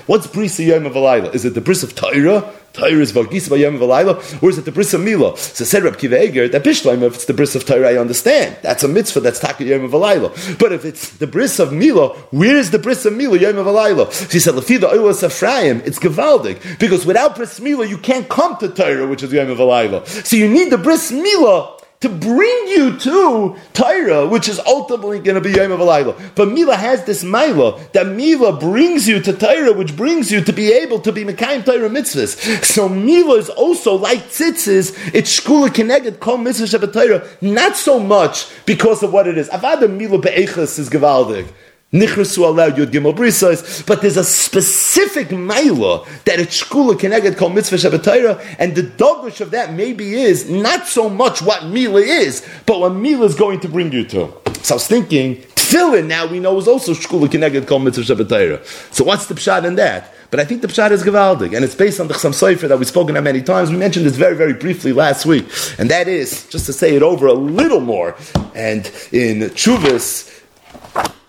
What's 0.06 0.28
brisa 0.46 0.66
yom 0.66 0.86
of 0.86 1.36
is 1.36 1.46
it 1.46 1.54
the 1.54 1.62
bris 1.62 1.84
of 1.84 1.96
Torah? 1.96 2.54
Torah 2.74 2.92
is 2.92 3.14
Vagis 3.14 3.48
Vayam 3.48 3.80
Valayla, 3.80 4.44
or 4.44 4.50
is 4.50 4.58
it 4.58 4.66
the 4.66 4.72
bris 4.72 4.94
of 4.94 5.00
Mila? 5.02 5.38
So 5.38 5.64
said 5.64 5.84
Reb 5.84 5.98
Kiva 5.98 6.22
Eger 6.22 6.50
that 6.50 6.64
Bishleim, 6.64 7.04
if 7.04 7.16
it's 7.16 7.26
the 7.26 7.34
bris 7.34 7.56
of 7.56 7.66
Torah, 7.66 7.90
I 7.90 7.98
understand. 7.98 8.58
That's 8.62 8.84
a 8.84 8.90
mitzvah, 8.90 9.22
that's 9.22 9.40
Taka 9.40 9.64
Yom 9.64 9.90
Valayla. 9.90 10.60
But 10.60 10.74
if 10.74 10.84
it's 10.84 11.12
the 11.12 11.26
bris 11.26 11.60
of 11.60 11.72
Mila, 11.72 12.10
where 12.32 12.58
is 12.58 12.72
the 12.72 12.80
bris 12.80 13.06
of 13.06 13.14
Mila 13.14 13.38
Yom 13.38 13.56
Valayla? 13.56 14.12
So 14.12 14.26
he 14.28 14.40
said, 14.40 14.56
Lefida 14.56 14.92
Oilas 14.92 15.26
Ephraim, 15.26 15.82
it's 15.86 16.00
Gevaldik. 16.00 16.78
Because 16.78 17.06
without 17.06 17.38
bris 17.38 17.62
Mila, 17.62 17.86
you 17.86 17.98
can't 17.98 18.28
come 18.28 18.58
to 18.58 18.68
Torah, 18.68 19.08
which 19.08 19.24
is 19.24 19.32
Yom 19.32 19.48
Valayla. 19.48 20.06
So 20.06 20.36
you 20.36 20.50
need 20.50 20.70
the 20.70 20.78
bris 20.78 21.14
Mila 21.14 21.75
to 22.06 22.10
bring 22.10 22.68
you 22.68 22.98
to 23.00 23.56
Torah, 23.74 24.28
which 24.28 24.48
is 24.48 24.60
ultimately 24.60 25.20
going 25.20 25.36
to 25.36 25.42
be 25.42 25.50
Yom 25.52 25.72
Alayla. 25.72 26.36
But 26.36 26.50
Mila 26.50 26.76
has 26.76 27.04
this 27.06 27.24
Mila, 27.24 27.80
that 27.94 28.08
Mila 28.08 28.60
brings 28.60 29.08
you 29.08 29.20
to 29.22 29.34
Torah, 29.34 29.74
which 29.74 29.96
brings 29.98 30.32
you 30.32 30.42
to 30.42 30.54
be 30.54 30.72
able 30.72 31.00
to 31.00 31.12
be 31.12 31.26
Mekayim 31.26 31.66
Torah 31.66 31.90
mitzvahs. 31.90 32.64
So 32.64 32.88
Mila 32.88 33.38
is 33.38 33.50
also 33.50 33.96
like 33.96 34.20
tzitzis, 34.20 35.14
it's 35.16 35.40
Shkula 35.40 35.70
Keneged 35.70 36.20
Kol 36.20 36.38
Mitzvah 36.38 36.78
Shabbat 36.78 36.94
Torah, 36.94 37.28
not 37.42 37.76
so 37.76 38.00
much 38.00 38.48
because 38.66 39.02
of 39.02 39.12
what 39.12 39.28
it 39.28 39.38
is. 39.38 39.50
Avada 39.50 39.92
Mila 39.92 40.20
Be'echas 40.20 40.78
is 40.78 40.90
Gevaldig. 40.90 41.48
Nichrasu 41.96 42.46
allowed 42.46 42.76
Yud 42.76 42.88
Gimel 42.88 43.86
but 43.86 44.02
there's 44.02 44.18
a 44.18 44.24
specific 44.24 45.30
Maila 45.30 46.06
that 46.26 46.42
it's 46.42 46.62
Shkula 46.62 46.96
Keneged 46.96 47.38
called 47.38 47.56
Mitzvah 47.56 47.78
Shabbatayra, 47.78 48.58
and 48.60 48.76
the 48.76 48.84
dogish 48.84 49.40
of 49.40 49.52
that 49.52 49.74
maybe 49.74 50.14
is 50.14 50.50
not 50.50 50.88
so 50.88 51.10
much 51.10 51.42
what 51.42 51.66
Mila 51.66 52.02
is, 52.02 52.46
but 52.66 52.82
what 52.82 52.90
Mila 52.90 53.26
is 53.26 53.36
going 53.36 53.62
to 53.62 53.70
bring 53.70 53.94
you 53.94 54.04
to. 54.08 54.34
So 54.62 54.74
I 54.74 54.76
was 54.76 54.88
thinking, 54.88 55.38
Tefillin 55.56 56.08
now 56.08 56.28
we 56.28 56.42
know 56.42 56.58
is 56.58 56.68
also 56.68 56.92
Shkula 56.94 57.28
Keneged 57.28 57.66
called 57.66 57.84
Mitzvah 57.84 58.14
Shabbatayra. 58.14 58.94
So 58.94 59.06
what's 59.06 59.28
the 59.28 59.36
pshat 59.36 59.64
in 59.64 59.76
that? 59.76 60.14
But 60.32 60.42
I 60.42 60.46
think 60.46 60.64
the 60.64 60.68
pshat 60.68 60.92
is 60.92 61.02
gewaldig, 61.02 61.56
and 61.56 61.64
it's 61.64 61.76
based 61.76 62.02
on 62.02 62.10
the 62.10 62.14
Chassam 62.14 62.32
Sofer 62.32 62.68
that 62.68 62.78
we've 62.78 62.88
spoken 62.88 63.16
of 63.16 63.24
many 63.24 63.42
times. 63.42 63.72
We 63.72 63.78
mentioned 63.78 64.06
this 64.06 64.18
very, 64.18 64.36
very 64.36 64.54
briefly 64.54 64.92
last 64.92 65.26
week, 65.26 65.46
and 65.78 65.90
that 65.90 66.10
is 66.10 66.46
just 66.48 66.66
to 66.66 66.74
say 66.74 66.96
it 66.98 67.04
over 67.04 67.28
a 67.28 67.34
little 67.34 67.80
more. 67.80 68.18
And 68.54 68.88
in 69.14 69.50
Chuvas, 69.52 70.35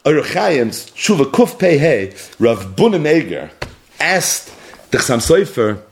Erechaim's 0.06 0.88
Shuva 0.92 1.24
Kuf 1.24 1.58
Pei 1.58 2.14
Rav 2.38 2.76
Bunim 2.76 3.06
Eger 3.06 3.50
asked 3.98 4.52
the 4.92 4.98
Chassam 4.98 5.18
Sofer 5.18 5.82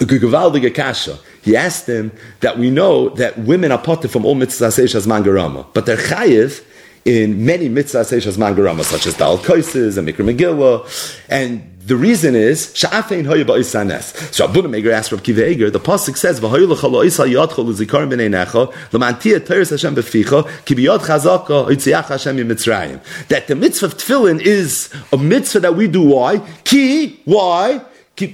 a 0.00 0.04
gewaldige 0.04 0.74
kasha. 0.74 1.18
He 1.42 1.54
asked 1.54 1.86
him 1.86 2.12
that 2.40 2.58
we 2.58 2.70
know 2.70 3.10
that 3.10 3.38
women 3.38 3.72
are 3.72 3.78
potter 3.78 4.08
from 4.08 4.24
all 4.24 4.36
mitzvahs 4.36 4.78
seishas 4.78 5.06
mangarama, 5.06 5.66
but 5.74 5.84
they're 5.84 5.98
chayiv 5.98 6.64
in 7.06 7.46
many 7.46 7.68
mitzvahs 7.68 8.10
seishas 8.10 8.36
mangarama, 8.36 8.82
such 8.82 9.06
as 9.06 9.16
Dal 9.16 9.38
Koises 9.38 9.96
and 9.96 10.08
Mikra 10.08 10.28
Megillah, 10.28 11.22
and 11.28 11.62
the 11.86 11.94
reason 11.94 12.34
is 12.34 12.66
Sha'afein 12.74 13.26
hoya 13.26 13.44
ba'isanes. 13.44 14.34
So 14.34 14.44
Abu 14.44 14.66
Meir 14.66 14.90
asked 14.90 15.12
Rav 15.12 15.22
Kiva 15.22 15.48
Eger. 15.48 15.70
The 15.70 15.78
pasuk 15.78 16.16
says 16.16 16.40
v'hoyu 16.40 16.68
l'chalo 16.68 17.06
isa 17.06 17.22
yadchol 17.22 17.68
l'zikar 17.68 18.08
b'nei 18.10 18.28
necha 18.28 18.72
l'mantia 18.92 19.38
teres 19.38 19.70
Hashem 19.70 19.94
b'ficha 19.94 20.64
ki 20.64 20.74
b'yad 20.74 20.98
chazaka 20.98 21.68
oitziach 21.68 22.08
Hashem 22.08 22.36
Mitzrayim. 22.38 23.00
That 23.28 23.46
the 23.46 23.54
mitzvah 23.54 23.86
of 23.86 23.96
tefillin 23.96 24.40
is 24.40 24.92
a 25.12 25.16
mitzvah 25.16 25.60
that 25.60 25.76
we 25.76 25.86
do. 25.86 26.02
Why? 26.02 26.40
Ki 26.64 27.20
why? 27.24 27.82
So, 28.18 28.24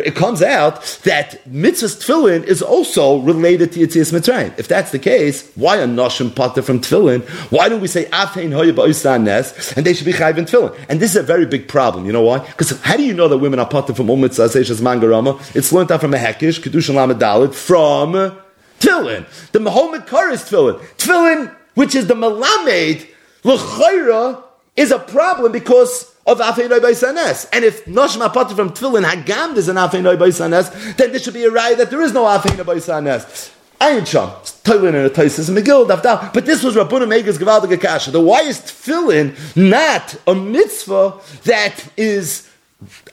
it 0.00 0.14
comes 0.16 0.42
out 0.42 1.00
that 1.04 1.46
mitzvah 1.46 1.86
tefillin 1.86 2.42
is 2.44 2.60
also 2.60 3.18
related 3.18 3.72
to 3.72 3.78
Yitzias 3.80 4.12
Mitzrayim. 4.12 4.58
If 4.58 4.66
that's 4.66 4.90
the 4.90 4.98
case, 4.98 5.48
why 5.54 5.76
a 5.76 5.86
noshim 5.86 6.34
pater 6.34 6.60
from 6.60 6.80
tefillin? 6.80 7.22
Why 7.52 7.68
don't 7.68 7.80
we 7.80 7.86
say 7.86 8.06
Afein 8.06 8.52
Hoya 8.52 8.72
Ba'usan 8.72 9.22
Nes, 9.22 9.72
and 9.76 9.86
they 9.86 9.94
should 9.94 10.06
be 10.06 10.12
chayv 10.12 10.38
in 10.38 10.44
tefillin? 10.44 10.76
And 10.88 10.98
this 10.98 11.10
is 11.12 11.16
a 11.16 11.22
very 11.22 11.46
big 11.46 11.68
problem. 11.68 12.04
You 12.04 12.12
know 12.12 12.22
why? 12.22 12.40
Because 12.40 12.72
how 12.80 12.96
do 12.96 13.04
you 13.04 13.14
know 13.14 13.28
that 13.28 13.38
women 13.38 13.60
are 13.60 13.68
pater 13.68 13.94
from 13.94 14.10
Umm 14.10 14.22
Mitzvah 14.22 14.48
Seishas 14.48 14.80
Mangarama? 14.80 15.38
It's 15.54 15.72
learned 15.72 15.92
out 15.92 16.00
from 16.00 16.14
a 16.14 16.18
Hekish, 16.18 16.58
Kedushan 16.60 16.96
Lamed 16.96 17.54
from 17.54 18.14
tefillin. 18.80 19.24
The 19.52 19.60
Mahomet 19.60 20.08
Kar 20.08 20.30
is 20.30 20.42
tefillin. 20.42 20.80
Tefillin, 20.96 21.54
which 21.74 21.94
is 21.94 22.08
the 22.08 22.14
Melamed, 22.14 23.06
L'chayra, 23.44 24.42
is 24.78 24.92
a 24.92 24.98
problem 24.98 25.50
because 25.50 26.14
of 26.26 26.38
Afeinoi 26.38 26.78
Baisanes. 26.78 27.48
And 27.52 27.64
if 27.64 27.84
Noshma 27.86 28.32
Potter 28.32 28.54
from 28.54 28.70
Tfilin 28.70 29.04
Hagam 29.04 29.56
is 29.56 29.68
an 29.68 29.76
Afeinoi 29.76 30.16
Baisanes, 30.16 30.96
then 30.96 31.10
there 31.10 31.18
should 31.18 31.34
be 31.34 31.44
a 31.44 31.50
right 31.50 31.76
that 31.76 31.90
there 31.90 32.00
is 32.00 32.12
no 32.12 32.24
Afeinoi 32.24 32.64
Baisanes. 32.64 33.52
Ayin 33.80 34.06
Sham, 34.06 34.30
Toilin 34.64 34.88
and 34.88 35.06
a 35.06 35.10
Taisis 35.10 35.50
Megillah 35.50 35.88
Davdal. 35.88 36.32
But 36.32 36.46
this 36.46 36.62
was 36.62 36.76
Rabbuna 36.76 37.08
Megas 37.08 37.38
Gavaldiga 37.38 37.80
Kasha. 37.80 38.10
The 38.10 38.20
why 38.20 38.42
is 38.42 38.60
Tfilin 38.60 39.36
not 39.56 40.16
a 40.26 40.34
mitzvah 40.34 41.14
that 41.44 41.88
is 41.96 42.48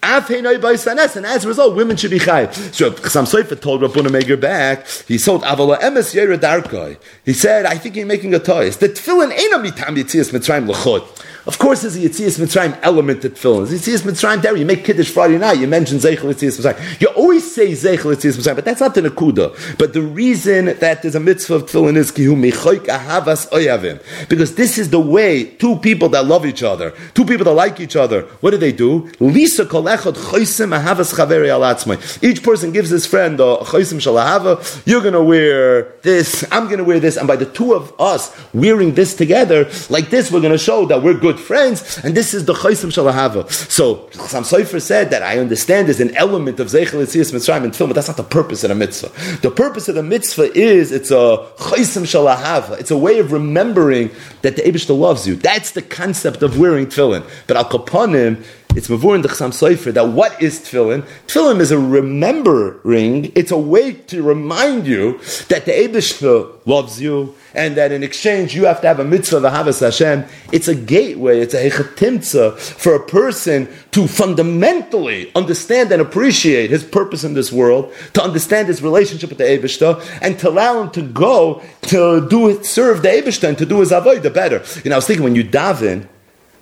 Afeinoi 0.03 0.59
Baisanes? 0.59 1.15
and 1.15 1.25
as 1.25 1.45
a 1.45 1.47
result, 1.47 1.75
women 1.75 1.97
should 1.97 2.11
be 2.11 2.19
chayv. 2.19 2.53
So 2.73 2.91
Chassam 2.91 3.25
Sofer 3.25 3.59
told 3.59 3.81
Rabbuna 3.81 4.11
Meger 4.11 4.37
back, 4.37 4.87
he 5.07 5.17
sold 5.17 5.43
Avala 5.43 5.79
Emes 5.79 6.13
Yera 6.13 6.97
He 7.23 7.33
said, 7.33 7.65
I 7.65 7.77
think 7.77 7.95
you're 7.95 8.05
making 8.05 8.33
a 8.35 8.39
toys. 8.39 8.77
The 8.77 8.89
tefillin 8.89 9.31
ain't 9.31 9.53
a 9.53 9.57
mitam 9.57 9.97
yitzias 9.97 10.31
mitzrayim 10.31 10.67
l'chot. 10.67 11.25
Of 11.47 11.59
course, 11.59 11.83
there's 11.83 11.95
a 11.95 11.99
Yitzias 11.99 12.39
Mitzrayim 12.39 12.79
element 12.81 13.21
to 13.21 13.29
tefillin. 13.29 13.67
Yitzias 13.67 14.01
Mitzrayim 14.01 14.41
there, 14.41 14.55
you 14.55 14.65
make 14.65 14.83
Kiddush 14.83 15.11
Friday 15.11 15.37
night, 15.37 15.59
you 15.59 15.67
mention 15.67 15.99
Zeichel 15.99 16.33
Yitzias 16.33 16.59
Mitzrayim. 16.59 16.99
You 16.99 17.07
always 17.09 17.53
say 17.53 17.71
Zeichel 17.73 18.15
Yitzias 18.15 18.37
Mitzrayim, 18.37 18.55
but 18.55 18.65
that's 18.65 18.79
not 18.79 18.95
the 18.95 19.01
Nakuda. 19.01 19.77
But 19.77 19.93
the 19.93 20.01
reason 20.01 20.65
that 20.65 21.03
there's 21.03 21.13
a 21.13 21.19
mitzvah 21.19 21.55
of 21.55 21.65
tefillin 21.67 21.97
is 21.97 22.11
Mechoik 22.11 22.87
Ahavas 22.87 23.47
Oyavim. 23.51 24.01
Because 24.27 24.55
this 24.55 24.79
is 24.79 24.89
the 24.89 24.99
way 24.99 25.43
two 25.43 25.77
people 25.77 26.09
that 26.09 26.25
love 26.25 26.47
each 26.47 26.63
other, 26.63 26.93
two 27.13 27.25
people 27.25 27.45
that 27.45 27.53
like 27.53 27.79
each 27.79 27.95
other, 27.95 28.23
what 28.41 28.49
do 28.49 28.57
they 28.57 28.71
do? 28.71 29.11
Lisa 29.19 29.67
Kol 29.67 29.83
Echad 29.83 30.13
Choisim 30.13 30.75
Ahavas 30.75 31.13
Chaveri 31.13 31.49
Alatzmai. 31.49 32.23
Each 32.23 32.41
person 32.41 32.71
gives 32.71 32.89
his 32.89 33.05
friend 33.05 33.39
a 33.39 33.57
Choisim 33.57 33.99
Shalahava, 33.99 34.81
you're 34.87 35.01
going 35.01 35.13
to 35.13 35.21
wear 35.21 35.93
this, 36.01 36.43
I'm 36.51 36.65
going 36.65 36.79
to 36.79 36.83
wear 36.83 36.99
this, 36.99 37.17
and 37.17 37.27
by 37.27 37.35
the 37.35 37.45
two 37.45 37.75
of 37.75 37.93
us 37.99 38.35
wearing 38.51 38.95
this 38.95 39.15
together, 39.15 39.69
like 39.91 40.09
this, 40.09 40.31
we're 40.31 40.41
going 40.41 40.51
to 40.51 40.57
show 40.57 40.87
that 40.87 41.03
we're 41.03 41.13
good 41.13 41.34
good 41.35 41.45
friends, 41.45 41.97
and 42.03 42.15
this 42.15 42.33
is 42.33 42.45
the 42.45 42.53
chaysim 42.53 42.91
shalahava. 42.91 43.49
So 43.51 44.09
Sam 44.11 44.43
Sofer 44.43 44.81
said 44.81 45.09
that 45.11 45.23
I 45.23 45.39
understand 45.39 45.87
there's 45.87 45.99
an 45.99 46.15
element 46.15 46.59
of 46.59 46.67
zeichel 46.67 47.03
etzias 47.03 47.31
mitzrayim 47.31 47.65
in 47.65 47.71
film, 47.71 47.89
but 47.89 47.95
that's 47.95 48.07
not 48.07 48.17
the 48.17 48.23
purpose 48.23 48.63
of 48.63 48.69
the 48.69 48.75
mitzvah. 48.75 49.11
The 49.41 49.51
purpose 49.51 49.87
of 49.89 49.95
the 49.95 50.03
mitzvah 50.03 50.57
is 50.57 50.91
it's 50.91 51.11
a 51.11 51.47
chaysim 51.57 52.03
shalahava. 52.03 52.79
It's 52.79 52.91
a 52.91 52.97
way 52.97 53.19
of 53.19 53.31
remembering 53.31 54.11
that 54.41 54.55
the 54.55 54.61
Eibushter 54.63 54.97
loves 54.97 55.27
you. 55.27 55.35
That's 55.35 55.71
the 55.71 55.81
concept 55.81 56.43
of 56.43 56.57
wearing 56.57 56.87
tefillin. 56.87 57.29
But 57.47 57.57
al 57.57 57.65
kapanim, 57.65 58.43
it's 58.75 58.89
mavur 58.89 59.15
in 59.15 59.21
the 59.21 59.29
Chassam 59.29 59.51
Sofer 59.51 59.93
that 59.93 60.09
what 60.09 60.41
is 60.41 60.59
tefillin? 60.59 61.03
Tefillin 61.27 61.61
is 61.61 61.71
a 61.71 61.79
remembering. 61.79 63.31
It's 63.33 63.51
a 63.51 63.57
way 63.57 63.93
to 63.93 64.21
remind 64.21 64.85
you 64.85 65.19
that 65.47 65.65
the 65.65 65.71
Eibushter 65.71 66.51
loves 66.65 67.01
you 67.01 67.35
and 67.53 67.77
that 67.77 67.93
in 67.93 68.03
exchange 68.03 68.53
you 68.53 68.65
have 68.65 68.81
to 68.81 68.87
have 68.87 68.99
a 68.99 69.05
mitzvah 69.05 69.37
of 69.37 69.43
Ahavas 69.43 69.79
Hashem. 69.79 70.25
It's 70.51 70.67
a 70.67 70.75
gateway, 70.75 71.39
it's 71.39 71.53
a 71.53 71.69
hechatimtza 71.69 72.59
for 72.59 72.95
a 72.95 73.05
person 73.05 73.69
to 73.91 74.07
fundamentally 74.07 75.31
understand 75.35 75.91
and 75.93 76.01
appreciate 76.01 76.69
his 76.69 76.83
purpose 76.83 77.23
in 77.23 77.33
this 77.33 77.53
world, 77.53 77.93
to 78.13 78.21
understand 78.21 78.67
his 78.67 78.81
relationship 78.81 79.29
with 79.29 79.37
the 79.37 79.45
Eibushter, 79.45 80.03
and 80.21 80.37
to 80.39 80.49
allow 80.49 80.81
him 80.81 80.91
to 80.91 81.01
go 81.01 81.61
to 81.83 82.27
do 82.27 82.49
it, 82.49 82.65
serve 82.65 83.01
the 83.03 83.09
Eibushter 83.09 83.47
and 83.47 83.57
to 83.57 83.65
do 83.65 83.79
his 83.79 83.91
avodah 83.91 84.33
better. 84.33 84.63
You 84.83 84.89
know, 84.89 84.95
I 84.95 84.97
was 84.97 85.07
thinking 85.07 85.23
when 85.23 85.35
you 85.35 85.45
daven, 85.45 86.09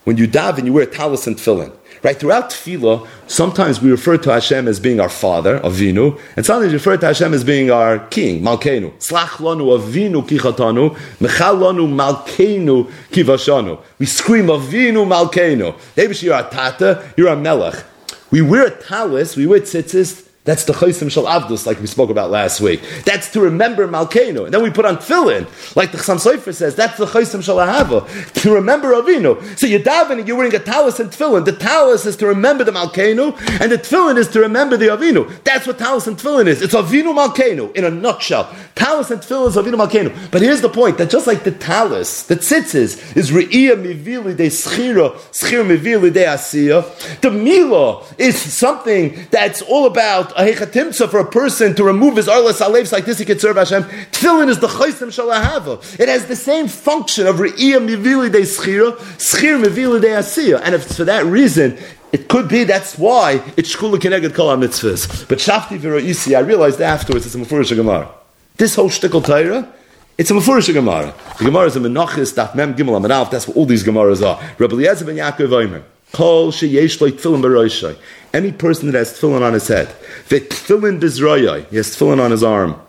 when 0.04 0.18
you 0.18 0.28
daven, 0.28 0.66
you 0.66 0.74
wear 0.74 0.86
talis 0.86 1.26
and 1.28 1.36
tefillin. 1.36 1.76
Right? 2.04 2.18
Throughout 2.18 2.50
tefillah, 2.50 3.08
sometimes 3.28 3.82
we 3.82 3.90
refer 3.90 4.18
to 4.18 4.34
Hashem 4.34 4.68
as 4.68 4.78
being 4.78 5.00
our 5.00 5.08
father, 5.08 5.62
Avinu, 5.62 6.20
and 6.36 6.46
sometimes 6.46 6.74
we 6.74 6.74
refer 6.74 6.98
to 6.98 7.06
Hashem 7.06 7.34
as 7.34 7.46
being 7.46 7.72
our 7.72 8.00
king, 8.08 8.42
Malkeinu. 8.42 8.92
Slach 8.98 9.38
lanu 9.38 9.80
Avinu 9.80 10.22
kichatanu, 10.28 10.98
mechal 11.20 11.60
lanu 11.60 11.88
Malkeinu 11.88 12.92
kivashanu. 13.10 13.82
We 14.00 14.06
scream 14.06 14.48
Avinu 14.48 15.08
Malkeinu. 15.08 15.80
Maybe 15.96 16.14
you're 16.16 16.38
a 16.38 16.44
tata, 16.44 17.10
you're 17.16 17.30
a 17.30 17.38
melech. 17.38 17.86
We 18.32 18.42
wear 18.42 18.68
a 18.68 18.72
talis, 18.72 19.38
we 19.38 19.48
wear 19.48 19.62
tzitzis, 19.62 20.23
that's 20.46 20.66
the 20.66 20.74
Chaysim 20.74 21.10
Shal 21.10 21.24
Avdus, 21.24 21.66
like 21.66 21.80
we 21.80 21.88
spoke 21.88 22.10
about 22.10 22.30
last 22.30 22.60
week. 22.60 22.82
That's 23.06 23.32
to 23.32 23.40
remember 23.40 23.88
Malkeinu. 23.88 24.44
And 24.44 24.54
then 24.54 24.62
we 24.62 24.72
put 24.72 24.84
on 24.84 24.98
Tefillin, 24.98 25.48
like 25.76 25.94
the 25.94 25.98
Chassam 25.98 26.18
Sofer 26.18 26.54
says, 26.54 26.76
that's 26.76 26.98
the 26.98 27.06
Chaysim 27.06 27.42
Shal 27.42 27.58
Ahava, 27.58 28.34
to 28.42 28.54
remember 28.54 28.90
Avinu. 28.90 29.58
So 29.58 29.68
you're 29.68 29.80
davening, 29.80 30.28
you're 30.28 30.36
wearing 30.36 30.54
a 30.54 30.60
talis 30.60 31.00
and 31.00 31.10
Tefillin. 31.10 31.46
The 31.46 31.54
talis 31.54 32.06
is 32.06 32.18
to 32.18 32.28
remember 32.28 32.66
the 32.66 32.74
Malkeinu, 32.74 33.40
and 33.62 33.72
the 33.72 33.78
Tefillin 33.78 34.18
is 34.18 34.28
to 34.30 34.42
remember 34.42 34.76
the 34.76 34.88
Avinu. 34.88 35.44
That's 35.46 35.66
what 35.66 35.78
talis 35.80 36.08
and 36.08 36.18
Tefillin 36.18 36.48
is. 36.48 36.62
It's 36.62 36.74
Avinu 36.74 37.16
Malkeinu, 37.16 37.74
in 37.74 37.86
a 37.86 37.90
nutshell. 37.90 38.54
Talis 38.76 39.12
and 39.12 39.22
Tefillin 39.22 39.48
is 39.48 39.56
Avinu 39.56 39.76
Malkeinu. 39.76 40.30
But 40.30 40.42
here's 40.42 40.60
the 40.60 40.68
point, 40.68 40.98
that 40.98 41.10
just 41.10 41.26
like 41.26 41.46
the 41.46 41.52
talis, 41.52 42.24
the 42.24 42.36
tzitzis, 42.36 43.16
is 43.16 43.32
Re'iyah 43.32 43.82
Mivili 43.82 44.36
de 44.36 44.48
Schira, 44.48 45.12
Schir 45.32 45.64
Mivili 45.66 46.12
de 46.12 46.26
Asiyah, 46.26 47.22
the 47.22 47.32
Mila 47.32 48.04
is 48.18 48.38
something 48.38 49.26
that's 49.32 49.62
all 49.62 49.86
about 49.86 50.33
hechatimtza 50.36 51.10
for 51.10 51.20
a 51.20 51.26
person 51.26 51.76
to 51.76 51.84
remove 51.84 52.18
his 52.18 52.28
arlas 52.28 52.62
aleves 52.62 52.92
like 52.92 53.06
this, 53.06 53.20
he 53.20 53.26
could 53.26 53.40
serve 53.40 53.58
Hashem. 53.58 53.84
Tefillin 53.84 54.50
is 54.50 54.60
the 54.60 54.68
chaysim 54.68 55.08
shalahava. 55.08 56.00
It 56.00 56.10
has 56.10 56.28
the 56.28 56.36
same 56.36 56.68
function 56.68 57.28
of 57.28 57.38
re'iyah 57.38 57.80
mivili 57.86 58.32
de 58.32 58.42
schira, 58.42 58.94
schir 59.18 59.64
mivili 59.64 60.02
de 60.02 60.08
asiya. 60.08 60.62
And 60.64 60.76
if 60.76 60.86
it's 60.86 60.98
for 60.98 61.06
that 61.06 61.26
reason, 61.26 61.78
it 62.12 62.28
could 62.28 62.48
be 62.48 62.64
that's 62.64 62.98
why 62.98 63.44
it's 63.58 63.76
shkula 63.76 63.98
keneged 63.98 64.34
kol 64.34 64.56
mitzvahs. 64.58 65.28
But 65.28 65.40
shafti 65.40 65.80
v'ro'isi, 65.80 66.36
I 66.36 66.42
realized 66.42 66.82
afterwards 66.82 67.26
it's 67.26 67.36
a 67.36 67.38
mefurish 67.38 67.76
gemara. 67.76 68.10
This 68.58 68.76
whole 68.76 68.90
shtickle 68.90 69.26
Torah, 69.26 69.72
it's 70.18 70.30
a 70.30 70.34
mefurish 70.34 70.72
gemara. 70.74 71.14
The 71.38 71.46
gemara 71.46 71.66
is 71.68 71.76
a 71.76 71.80
menachis 71.80 72.34
daf 72.34 72.56
mem 72.56 72.76
gimel 72.76 73.00
amanaf. 73.00 73.32
That's 73.32 73.48
what 73.48 73.58
all 73.58 73.66
these 73.66 73.84
gemaras 73.84 74.26
are. 74.26 74.42
Rabbi 74.60 74.74
Eliezer 74.74 75.06
ben 75.06 75.16
Yaakov. 75.16 75.84
Kol 76.14 76.52
sheyesh 76.52 77.02
lo 77.02 77.10
tefillin 77.10 77.42
b'roishay. 77.42 77.98
Any 78.36 78.52
person 78.52 78.92
that 78.92 78.98
has 79.00 79.20
tefillin 79.20 79.42
on 79.42 79.54
his 79.54 79.68
head, 79.68 79.88
v'tefillin 80.30 81.00
bizroyai, 81.00 81.68
he 81.72 81.78
has 81.78 81.88
tefillin 81.90 82.24
on 82.24 82.30
his 82.30 82.44
arm. 82.44 82.80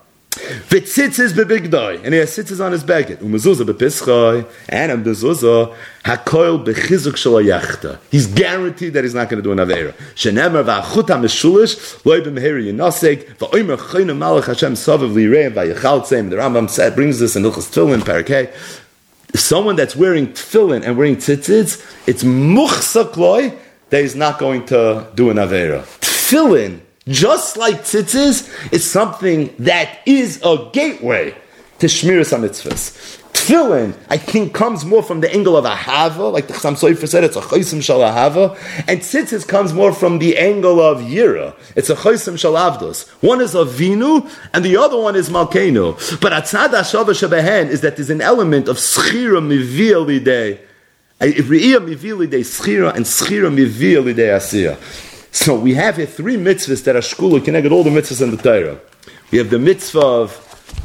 V'tzitzis 0.69 1.33
bebigdai, 1.33 2.05
and 2.05 2.13
he 2.13 2.21
has 2.21 2.37
tzitzis 2.37 2.63
on 2.63 2.73
his 2.73 2.85
baguette. 2.85 3.19
Umezuzah 3.19 3.65
bepischai, 3.65 4.47
and 4.69 4.93
a 4.93 4.97
mezuzah, 4.99 5.75
hakoil 6.05 6.63
bechizuk 6.67 7.17
shal 7.17 7.35
yachta. 7.35 7.99
He's 8.11 8.27
guaranteed 8.27 8.93
that 8.93 9.05
he's 9.05 9.15
not 9.15 9.31
going 9.31 9.43
to 9.43 9.49
do 9.49 9.53
an 9.53 9.59
avera. 9.67 9.95
Shenemer 10.15 10.63
v'achut 10.63 11.09
ha-meshulish, 11.09 12.05
loy 12.05 12.21
b'meheri 12.21 12.67
yinaseg, 12.67 13.37
v'oimer 13.37 13.79
chayna 13.79 14.15
malach 14.15 14.49
Hashem 14.49 14.75
savav 14.75 15.15
li'reim 15.15 15.55
v'yachal 15.55 16.03
tzeim. 16.03 16.29
The 16.29 16.37
Rambam 16.37 16.69
said, 16.69 16.95
brings 16.95 17.21
this 17.21 17.37
in 17.37 17.45
Ilchas 17.45 17.73
Tefillin, 17.73 18.01
Parakeh. 18.01 18.53
Someone 19.35 19.77
that's 19.77 19.97
wearing 19.97 20.29
tefillin 20.29 20.85
and 20.85 20.97
wearing 20.97 21.17
tzitzis, 21.17 21.85
it's 22.07 22.23
muchsak 22.23 23.17
loy, 23.17 23.53
that 23.91 24.03
he's 24.03 24.15
not 24.15 24.39
going 24.39 24.65
to 24.67 25.07
do 25.15 25.31
an 25.31 25.37
avera. 25.37 25.83
Tefillin 26.01 26.81
just 27.09 27.57
like 27.57 27.83
tzitzis, 27.83 28.73
is 28.73 28.89
something 28.91 29.55
that 29.59 29.99
is 30.07 30.41
a 30.43 30.71
gateway 30.73 31.35
to 31.79 31.87
Shmiras 31.87 32.33
HaMitzvahs. 32.33 33.21
Tefillin, 33.35 33.95
I 34.09 34.17
think, 34.17 34.55
comes 34.55 34.85
more 34.85 35.03
from 35.03 35.21
the 35.21 35.31
angle 35.31 35.57
of 35.57 35.65
ahava, 35.65 36.33
like 36.33 36.47
the 36.47 36.55
Chassam 36.55 36.75
Sofer 36.75 37.09
said, 37.09 37.25
it's 37.25 37.37
a 37.37 37.41
chosim 37.41 37.83
shal 37.83 37.99
ahava, 37.99 38.57
and 38.89 39.01
tzitzis 39.01 39.47
comes 39.47 39.75
more 39.75 39.93
from 39.93 40.19
the 40.21 40.39
angle 40.39 40.81
of 40.81 40.99
yira. 40.99 41.55
It's 41.77 41.91
a 41.91 41.97
chosim 41.97 42.39
shal 42.39 42.55
avdos. 42.55 43.09
One 43.23 43.41
is 43.41 43.55
avinu, 43.55 44.31
and 44.55 44.65
the 44.65 44.77
other 44.77 44.99
one 44.99 45.17
is 45.17 45.29
malkenu. 45.29 46.21
But 46.21 46.33
atzad 46.33 46.69
hashava 46.69 47.11
shebehen 47.11 47.69
is 47.69 47.81
that 47.83 47.97
there's 47.97 48.09
an 48.09 48.21
element 48.21 48.69
of 48.69 48.77
schira 48.77 49.45
mivil 49.45 50.07
lidei. 50.07 50.61
Re'iyah 51.21 51.85
mivil 51.85 52.19
lidei 52.19 52.41
schira, 52.41 52.95
and 52.95 53.05
schira 53.05 53.53
mivil 53.53 54.05
lidei 54.05 54.37
asiyah. 54.37 54.79
So 55.35 55.59
we 55.59 55.75
have 55.75 55.97
here 55.97 56.07
three 56.07 56.37
mitzvahs 56.37 56.85
that 56.85 56.95
are 56.95 57.01
shkula 57.01 57.45
connected 57.45 57.73
all 57.73 57.83
the 57.83 57.91
mitzvahs 57.91 58.23
in 58.23 58.31
the 58.31 58.37
Torah. 58.37 58.79
We 59.33 59.39
have 59.39 59.51
the 59.51 59.59
mitzvah 59.59 59.99
of 59.99 60.31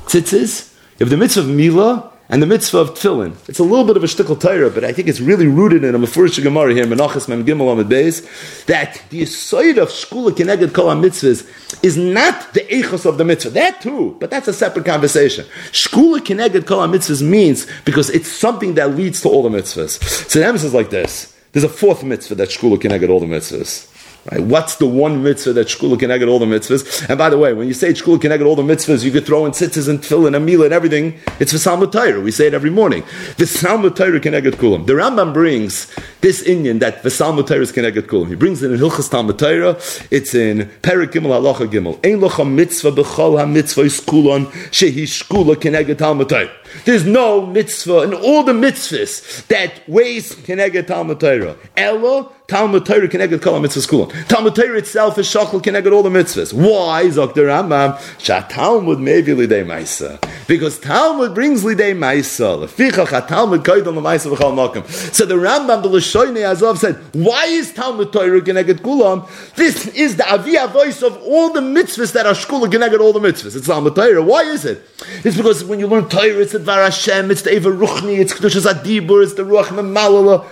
tzitzis, 0.08 0.74
you 0.98 1.06
have 1.06 1.12
the 1.12 1.18
mitzvah 1.18 1.42
of 1.42 1.48
milah, 1.48 2.12
and 2.30 2.44
the 2.44 2.46
mitzvah 2.46 2.78
of 2.78 2.90
tefillin. 2.92 3.36
It's 3.50 3.58
a 3.58 3.64
little 3.64 3.84
bit 3.84 3.98
of 3.98 4.04
a 4.04 4.08
shtickle 4.08 4.40
Torah, 4.40 4.70
but 4.70 4.84
I 4.84 4.94
think 4.94 5.08
it's 5.08 5.20
really 5.20 5.48
rooted 5.48 5.84
in 5.84 5.96
a 5.96 6.00
Mefurish 6.00 6.42
Gemara 6.42 6.74
here, 6.74 6.86
Menachas 6.86 7.28
Mem 7.28 7.44
Gimel 7.44 7.74
Amid 7.74 7.88
Beis, 7.88 8.66
that 8.66 9.02
the 9.10 9.26
side 9.26 9.80
of 9.80 9.90
shkula 9.90 10.36
connected 10.38 10.74
kol 10.74 10.86
mitzvahs 10.96 11.84
is 11.84 11.98
not 11.98 12.54
the 12.54 12.62
echos 12.62 13.06
of 13.08 13.18
the 13.18 13.26
mitzvah. 13.26 13.50
That 13.50 13.82
too, 13.82 14.16
but 14.20 14.30
that's 14.30 14.48
a 14.48 14.54
separate 14.54 14.86
conversation. 14.86 15.46
Shkula 15.72 16.24
connected 16.24 16.68
kol 16.68 16.88
mitzvahs 16.88 17.28
means 17.28 17.66
because 17.84 18.12
it's 18.12 18.32
something 18.32 18.76
that 18.76 18.96
leads 18.96 19.22
to 19.22 19.30
all 19.30 19.42
the 19.42 19.50
mitzvahs. 19.50 20.02
So 20.30 20.40
the 20.40 20.46
emphasis 20.46 20.68
is 20.68 20.74
like 20.76 20.92
this. 20.92 21.36
There's 21.52 21.64
a 21.64 21.70
fourth 21.70 22.04
mitzvah 22.04 22.36
that 22.36 22.50
shkula 22.50 22.80
connected 22.80 23.10
all 23.10 23.20
the 23.20 23.26
mitzvahs. 23.26 23.88
Right? 24.32 24.42
What's 24.42 24.76
the 24.76 24.86
one 24.86 25.24
mitzvah 25.24 25.54
that 25.54 25.68
shkula 25.68 25.98
can 25.98 26.10
get 26.10 26.28
all 26.28 26.40
the 26.40 26.46
mitzvahs? 26.46 27.08
And 27.10 27.18
by 27.18 27.30
the 27.30 27.38
way, 27.38 27.54
when 27.54 27.68
you 27.68 27.74
say 27.74 27.94
shkula 27.94 28.20
can 28.20 28.32
get 28.32 28.42
all 28.42 28.56
the 28.56 28.62
mitzvahs, 28.64 29.04
you 29.04 29.12
could 29.12 29.26
throw 29.26 29.46
in 29.46 29.54
tzitzis 29.54 29.88
and 29.88 30.00
tefillin 30.00 30.36
and 30.36 30.46
meal 30.46 30.64
and 30.64 30.74
everything. 30.74 31.18
It's 31.40 31.54
v'salmut 31.54 31.92
Torah. 31.92 32.20
We 32.20 32.32
say 32.32 32.48
it 32.48 32.54
every 32.54 32.70
morning. 32.70 33.04
V'salmut 33.38 33.96
Torah 33.96 34.20
can 34.20 34.34
get 34.34 34.56
kulam. 34.56 34.86
The 34.86 34.94
Rambam 34.94 35.34
brings 35.34 35.94
this 36.22 36.42
Indian 36.44 36.80
that 36.80 37.02
v'salmut 37.02 37.48
Torah 37.48 37.62
is 37.62 37.72
can 37.72 37.92
get 37.94 38.08
kulam. 38.08 38.28
He 38.28 38.36
brings 38.36 38.62
it 38.62 38.72
in 38.72 38.80
Hilchas 38.80 39.10
Talmud 39.10 39.40
Torah. 39.40 39.78
It's 40.12 40.36
in 40.36 40.70
Perik 40.82 41.12
Gimel 41.12 41.32
Halacha 41.32 41.68
Gimel. 41.68 41.96
Ein 42.06 42.20
locha 42.20 42.48
mitzvah 42.50 42.92
b'chol 42.92 43.40
ha-mitzvah 43.40 43.82
is 43.82 44.02
kulon 44.02 44.48
shehi 44.72 45.04
shkula 45.04 45.60
can 45.60 45.74
get 45.86 45.98
Talmud 45.98 46.30
Torah. 46.30 46.50
There's 46.86 47.06
no 47.06 47.46
mitzvah 47.46 48.02
in 48.02 48.14
all 48.14 48.44
the 48.44 48.54
mitzvahs 48.54 49.46
that 49.48 49.88
weighs 49.88 50.36
keneged 50.36 50.88
Talmud 50.88 51.20
Torah. 51.20 51.56
Ella 51.76 52.30
Talmud 52.48 52.84
Torah 52.84 53.08
connected 53.08 53.42
kol 53.42 53.60
mitzvahs 53.60 53.88
kulam. 53.88 54.28
Talmud 54.28 54.56
Torah 54.56 54.78
itself 54.78 55.18
is 55.20 55.28
shachal 55.28 55.62
connected 55.62 55.94
all 55.94 56.02
the 56.02 56.10
mitzvahs. 56.10 56.52
Why? 56.52 57.06
Zok 57.06 57.36
the 57.36 57.42
Rambam. 57.42 58.00
Shat 58.20 58.50
Talmud 58.50 59.00
maybe 59.00 59.34
lidei 59.34 59.64
ma'isa. 59.64 60.20
Because 60.48 60.80
Talmud 60.80 61.36
brings 61.36 61.64
lidei 61.64 61.96
ma'isa. 61.96 62.68
Lefichach 62.68 63.28
Talmud 63.28 63.64
koydon 63.64 63.96
l'ma'isa 63.96 64.36
v'chal 64.36 64.54
makom. 64.54 64.84
So 65.14 65.26
the 65.26 65.36
Rambam, 65.36 65.84
the 65.84 65.90
Lashoinei 65.90 66.50
Azov 66.50 66.80
said, 66.80 66.96
why 67.14 67.46
is 67.46 67.72
Talmud 67.72 68.12
Torah 68.12 68.42
connected 68.42 68.80
kulam? 68.80 69.28
This 69.56 69.88
is 69.90 70.18
the 70.18 70.24
aviyah 70.24 70.72
voice 70.72 71.04
of 71.04 71.18
all 71.18 71.54
the 71.54 71.62
mitzvahs 71.62 72.14
that 72.14 72.26
are 72.26 72.34
shkula 72.34 72.72
connected 72.72 73.00
all 73.00 73.14
the 73.14 73.20
mitzvahs. 73.20 73.56
It's 73.56 73.68
Talmud 73.68 73.94
Torah. 73.94 74.24
Why 74.24 74.42
is 74.42 74.66
it? 74.66 74.82
It's 75.24 75.38
because 75.38 75.64
when 75.64 75.80
you 75.80 75.86
learn 75.86 76.10
Torah, 76.10 76.40
it's 76.40 76.56
Dvar 76.60 76.86
Hashem, 76.86 77.32
it's 77.32 77.42
the 77.42 77.54
Eva 77.54 77.70
Ruchni, 77.70 78.20
it's 78.20 78.34
Kedushas 78.34 78.72
Adibur, 78.72 79.24
it's 79.24 79.34
the 79.34 79.44
Ruach 79.44 79.66
Memalala. 79.66 80.46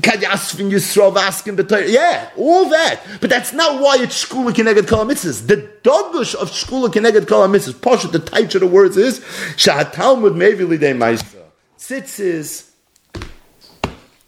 Kadyasvin 0.00 0.72
Yisrael 0.72 1.16
asking 1.16 1.54
the 1.56 1.62
Torah. 1.62 1.88
Yeah, 1.88 2.28
all 2.36 2.68
that. 2.70 3.00
But 3.20 3.30
that's 3.30 3.52
not 3.52 3.80
why 3.80 3.98
it's 4.00 4.24
Shkula 4.24 4.52
Keneged 4.52 4.88
Kol 4.88 5.04
Mitzvahs. 5.04 5.46
The 5.46 5.68
Dogush 5.84 6.34
of 6.34 6.50
Shkula 6.50 6.88
Keneged 6.88 7.28
Kol 7.28 7.46
Mitzvahs, 7.46 7.80
Pasha, 7.80 8.08
the 8.08 8.18
of 8.18 8.60
the 8.60 8.66
words 8.66 8.96
is, 8.96 9.20
Shahat 9.56 9.92
Talmud 9.92 10.32
Mevi 10.32 10.66
Lidei 10.66 10.96
Maisa. 10.96 11.24
Tzitzis, 11.78 12.70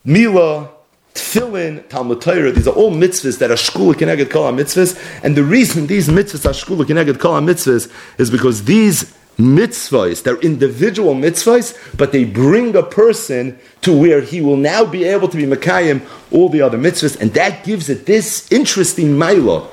Mila, 0.04 0.70
Tefillin, 1.14 1.88
Talmud 1.88 2.20
Torah, 2.20 2.52
these 2.52 2.68
are 2.68 2.74
all 2.74 2.92
mitzvahs 2.92 3.38
that 3.38 3.50
are 3.50 3.54
Shkula 3.54 3.94
Keneged 3.94 4.30
Kol 4.30 4.52
Mitzvahs. 4.52 4.96
And 5.24 5.34
the 5.36 5.42
reason 5.42 5.86
these 5.86 6.08
mitzvahs 6.08 6.44
are 6.44 6.50
Shkula 6.50 6.84
Keneged 6.84 7.18
Kol 7.18 7.40
Mitzvahs 7.40 7.90
is 8.18 8.30
because 8.30 8.64
these 8.64 9.15
mitzvahs. 9.38 10.22
They're 10.22 10.40
individual 10.40 11.14
mitzvahs, 11.14 11.96
but 11.96 12.12
they 12.12 12.24
bring 12.24 12.74
a 12.74 12.82
person 12.82 13.58
to 13.82 13.96
where 13.96 14.20
he 14.20 14.40
will 14.40 14.56
now 14.56 14.84
be 14.84 15.04
able 15.04 15.28
to 15.28 15.36
be 15.36 15.44
Mekayim 15.44 16.02
all 16.30 16.48
the 16.48 16.62
other 16.62 16.78
mitzvahs, 16.78 17.20
and 17.20 17.32
that 17.34 17.64
gives 17.64 17.88
it 17.88 18.06
this 18.06 18.50
interesting 18.50 19.10
milah 19.10 19.70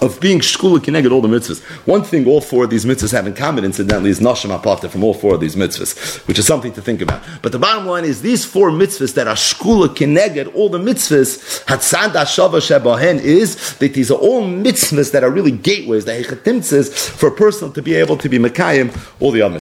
of 0.00 0.20
being 0.20 0.40
shkula 0.40 0.78
kineged 0.78 1.10
all 1.10 1.20
the 1.20 1.28
mitzvahs. 1.28 1.62
One 1.86 2.02
thing 2.02 2.26
all 2.26 2.40
four 2.40 2.64
of 2.64 2.70
these 2.70 2.84
mitzvahs 2.84 3.12
have 3.12 3.26
in 3.26 3.34
common, 3.34 3.64
incidentally, 3.64 4.10
is 4.10 4.20
nashim 4.20 4.58
apata 4.58 4.90
from 4.90 5.04
all 5.04 5.14
four 5.14 5.34
of 5.34 5.40
these 5.40 5.56
mitzvahs, 5.56 6.26
which 6.26 6.38
is 6.38 6.46
something 6.46 6.72
to 6.72 6.82
think 6.82 7.00
about. 7.00 7.22
But 7.42 7.52
the 7.52 7.58
bottom 7.58 7.86
line 7.86 8.04
is 8.04 8.22
these 8.22 8.44
four 8.44 8.70
mitzvahs 8.70 9.14
that 9.14 9.26
are 9.26 9.36
shkula 9.36 9.88
kineged 9.88 10.54
all 10.54 10.68
the 10.68 10.78
mitzvahs, 10.78 11.64
hatzad 11.64 12.12
ashava 12.12 12.60
shebahen 12.60 13.20
is 13.20 13.76
that 13.78 13.94
these 13.94 14.10
are 14.10 14.18
all 14.18 14.42
mitzvahs 14.42 15.12
that 15.12 15.24
are 15.24 15.30
really 15.30 15.52
gateways, 15.52 16.04
the 16.04 16.12
hechatimtzes, 16.12 16.92
for 16.92 17.28
a 17.28 17.32
person 17.32 17.72
to 17.72 17.82
be 17.82 17.94
able 17.94 18.16
to 18.16 18.28
be 18.28 18.38
mekayim 18.38 18.94
all 19.20 19.30
the 19.30 19.42
other 19.42 19.58